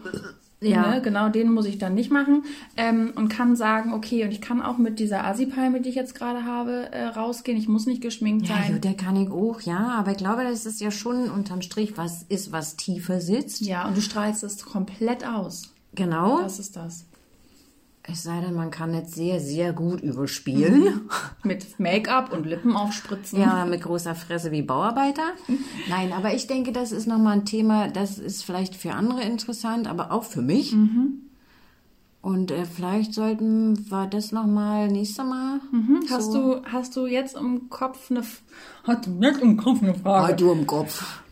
Ja. 0.61 0.91
ne, 0.95 1.03
genau 1.03 1.29
den 1.29 1.53
muss 1.53 1.67
ich 1.67 1.79
dann 1.79 1.95
nicht 1.95 2.11
machen 2.11 2.43
ähm, 2.77 3.13
und 3.15 3.29
kann 3.29 3.55
sagen, 3.55 3.93
okay, 3.93 4.25
und 4.25 4.31
ich 4.33 4.41
kann 4.41 4.61
auch 4.63 4.79
mit 4.79 4.99
dieser 4.99 5.25
Asipalme, 5.25 5.81
die 5.83 5.91
ich 5.91 5.95
jetzt 5.95 6.15
gerade 6.17 6.45
habe, 6.45 6.91
äh, 6.91 7.05
rausgehen. 7.05 7.59
Ich 7.59 7.69
muss 7.69 7.87
nicht 7.87 8.01
geschminkt 8.01 8.49
Ja, 8.49 8.57
sein. 8.57 8.73
gut, 8.73 8.85
der 8.85 8.95
kann 8.95 9.15
ich 9.17 9.31
auch, 9.31 9.61
ja, 9.61 9.91
aber 9.99 10.13
ich 10.13 10.17
glaube, 10.17 10.43
das 10.43 10.65
ist 10.67 10.81
ja 10.81 10.91
schon 10.91 11.31
unterm 11.31 11.61
Strich 11.63 11.97
was 11.97 12.23
ist, 12.25 12.51
was 12.51 12.77
tiefer 12.77 13.21
sitzt. 13.21 13.61
Ja, 13.61 13.87
und 13.87 13.97
du 13.97 14.01
strahlst 14.01 14.43
es 14.43 14.65
komplett 14.65 15.25
aus. 15.27 15.71
Genau. 15.95 16.41
Das 16.43 16.59
ist 16.59 16.77
das. 16.77 17.07
Es 18.07 18.23
sei 18.23 18.43
denn, 18.43 18.53
man 18.53 18.71
kann 18.71 18.93
jetzt 18.93 19.15
sehr, 19.15 19.41
sehr 19.41 19.73
gut 19.73 20.03
überspielen. 20.03 21.09
Mit 21.43 21.81
Make-up 21.81 22.35
und 22.35 22.45
Lippen 22.45 22.77
aufspritzen. 22.77 23.41
Ja, 23.41 23.65
mit 23.65 23.81
großer 23.81 24.15
Fresse 24.15 24.51
wie 24.51 24.61
Bauarbeiter. 24.61 25.23
Nein, 25.89 26.13
aber 26.13 26.35
ich 26.35 26.47
denke, 26.47 26.73
das 26.73 26.93
ist 26.93 27.07
nochmal 27.07 27.39
ein 27.39 27.47
Thema, 27.47 27.89
das 27.89 28.19
ist 28.19 28.45
vielleicht 28.45 28.77
für 28.77 28.93
andere 28.93 29.23
interessant, 29.23 29.87
aber 29.87 30.13
auch 30.13 30.25
für 30.25 30.43
mich. 30.43 30.77
Und 32.21 32.51
äh, 32.51 32.67
vielleicht 32.67 33.15
sollten 33.15 33.91
wir 33.91 34.07
das 34.07 34.33
nochmal 34.33 34.89
nächste 34.89 35.25
Mal. 35.25 35.61
Hast, 36.11 36.33
so. 36.33 36.57
du, 36.57 36.63
hast 36.71 36.97
du 36.97 37.07
jetzt 37.07 37.37
im 37.37 37.71
Kopf 37.71 38.11
eine... 38.11 38.23
Hast 38.83 39.07
du 39.07 39.19
jetzt 39.21 39.41
im 39.41 39.57
Kopf 39.57 39.83
eine 39.83 39.95
Frage? 39.95 40.33
Ah, 40.33 40.37
du 40.37 40.53
im 40.53 40.67
Kopf. 40.67 41.23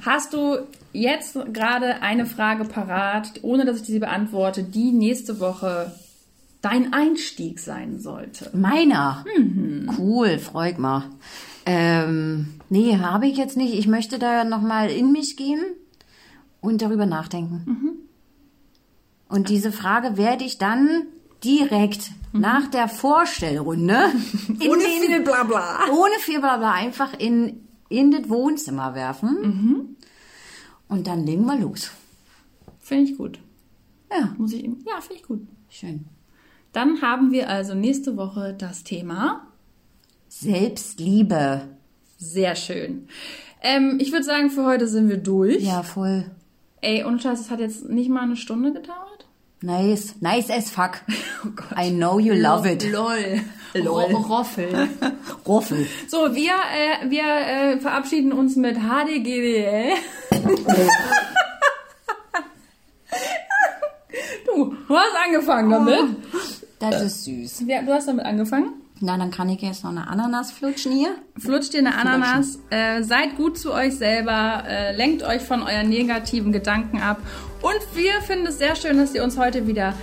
Hast 0.00 0.32
du 0.32 0.58
jetzt 0.94 1.36
gerade 1.52 2.00
eine 2.02 2.24
Frage 2.24 2.64
parat, 2.64 3.32
ohne 3.42 3.64
dass 3.66 3.80
ich 3.80 3.86
sie 3.86 3.98
beantworte, 3.98 4.62
die 4.64 4.92
nächste 4.92 5.38
Woche 5.40 5.92
dein 6.62 6.92
Einstieg 6.94 7.58
sein 7.60 7.98
sollte? 8.00 8.50
Meiner. 8.56 9.24
Cool, 9.98 10.38
freut 10.38 10.78
mich. 10.78 11.02
Ähm, 11.66 12.54
nee, 12.70 12.96
habe 12.98 13.26
ich 13.26 13.36
jetzt 13.36 13.56
nicht. 13.56 13.74
Ich 13.74 13.86
möchte 13.86 14.18
da 14.18 14.44
nochmal 14.44 14.90
in 14.90 15.12
mich 15.12 15.36
gehen 15.36 15.62
und 16.60 16.80
darüber 16.80 17.04
nachdenken. 17.06 17.98
Und 19.28 19.48
diese 19.48 19.72
Frage 19.72 20.16
werde 20.16 20.44
ich 20.44 20.58
dann 20.58 21.02
direkt 21.42 22.10
nach 22.32 22.68
der 22.68 22.88
Vorstellrunde 22.88 24.10
in 24.60 24.70
Ohne 24.70 24.82
den- 24.82 25.02
viel 25.02 25.20
Blabla. 25.20 25.80
ohne 25.90 26.14
viel 26.20 26.40
Blabla 26.40 26.72
einfach 26.72 27.18
in, 27.18 27.66
in 27.88 28.10
das 28.10 28.28
Wohnzimmer 28.28 28.94
werfen. 28.94 29.96
Und 30.88 31.06
dann 31.06 31.24
legen 31.26 31.44
wir 31.46 31.58
los. 31.58 31.90
Finde 32.80 33.10
ich 33.10 33.16
gut. 33.16 33.38
Ja, 34.10 34.34
Muss 34.38 34.52
ich, 34.52 34.62
ja, 34.62 35.00
finde 35.00 35.14
ich 35.16 35.22
gut. 35.24 35.40
schön. 35.68 36.04
Dann 36.72 37.02
haben 37.02 37.30
wir 37.32 37.48
also 37.48 37.74
nächste 37.74 38.16
Woche 38.16 38.54
das 38.56 38.84
Thema. 38.84 39.46
Selbstliebe. 40.28 41.68
Sehr 42.18 42.56
schön. 42.56 43.08
Ähm, 43.62 43.98
ich 44.00 44.12
würde 44.12 44.24
sagen, 44.24 44.50
für 44.50 44.64
heute 44.64 44.88
sind 44.88 45.08
wir 45.08 45.16
durch. 45.18 45.62
Ja, 45.62 45.82
voll. 45.82 46.30
Ey, 46.80 47.04
und 47.04 47.22
Scheiß, 47.22 47.40
es 47.40 47.50
hat 47.50 47.60
jetzt 47.60 47.88
nicht 47.88 48.10
mal 48.10 48.22
eine 48.22 48.36
Stunde 48.36 48.72
gedauert? 48.72 49.26
Nice. 49.62 50.16
Nice 50.20 50.50
as 50.50 50.70
fuck. 50.70 51.00
Oh 51.46 51.50
Gott. 51.54 51.78
I 51.78 51.90
know 51.90 52.18
you 52.18 52.32
love 52.34 52.66
it. 52.70 52.90
Lol. 52.90 53.40
Lol. 53.74 54.04
Ro 54.04 54.16
Roffel. 54.18 54.88
Roffel. 55.46 55.86
So, 56.08 56.34
wir, 56.34 56.52
äh, 56.52 57.10
wir 57.10 57.22
äh, 57.22 57.80
verabschieden 57.80 58.32
uns 58.32 58.56
mit 58.56 58.76
HDGDL. 58.78 59.92
Du, 64.46 64.74
du 64.88 64.96
hast 64.96 65.16
angefangen 65.26 65.70
damit. 65.70 66.16
Das 66.78 67.02
ist 67.02 67.24
süß. 67.24 67.64
Ja, 67.66 67.82
du 67.82 67.92
hast 67.92 68.08
damit 68.08 68.24
angefangen. 68.24 68.72
Na, 69.00 69.18
dann 69.18 69.30
kann 69.30 69.48
ich 69.48 69.60
jetzt 69.60 69.84
noch 69.84 69.90
eine 69.90 70.06
Ananas 70.06 70.52
flutschen 70.52 70.92
hier. 70.92 71.16
Flutscht 71.36 71.72
dir 71.72 71.80
eine 71.80 71.96
Ananas. 71.96 72.60
Äh, 72.70 73.02
seid 73.02 73.36
gut 73.36 73.58
zu 73.58 73.72
euch 73.72 73.96
selber. 73.96 74.62
Äh, 74.66 74.96
lenkt 74.96 75.24
euch 75.24 75.42
von 75.42 75.62
euren 75.62 75.88
negativen 75.88 76.52
Gedanken 76.52 77.00
ab. 77.00 77.18
Und 77.60 77.80
wir 77.94 78.20
finden 78.22 78.46
es 78.46 78.58
sehr 78.58 78.76
schön, 78.76 78.98
dass 78.98 79.14
ihr 79.14 79.24
uns 79.24 79.36
heute 79.36 79.66
wieder 79.66 79.94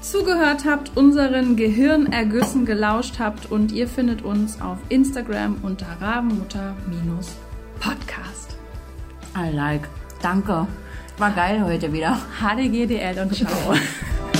zugehört 0.00 0.64
habt, 0.64 0.96
unseren 0.96 1.56
Gehirnergüssen 1.56 2.66
gelauscht 2.66 3.18
habt. 3.18 3.50
Und 3.50 3.72
ihr 3.72 3.86
findet 3.86 4.22
uns 4.22 4.60
auf 4.60 4.78
Instagram 4.88 5.58
unter 5.62 5.86
Rabenmutter-Podcast. 6.00 8.49
I 9.36 9.50
like. 9.50 9.88
Danke. 10.22 10.66
War 11.18 11.30
geil 11.32 11.62
heute 11.64 11.92
wieder. 11.92 12.18
HDGDL 12.40 13.18
und 13.20 13.34
ciao. 13.34 13.74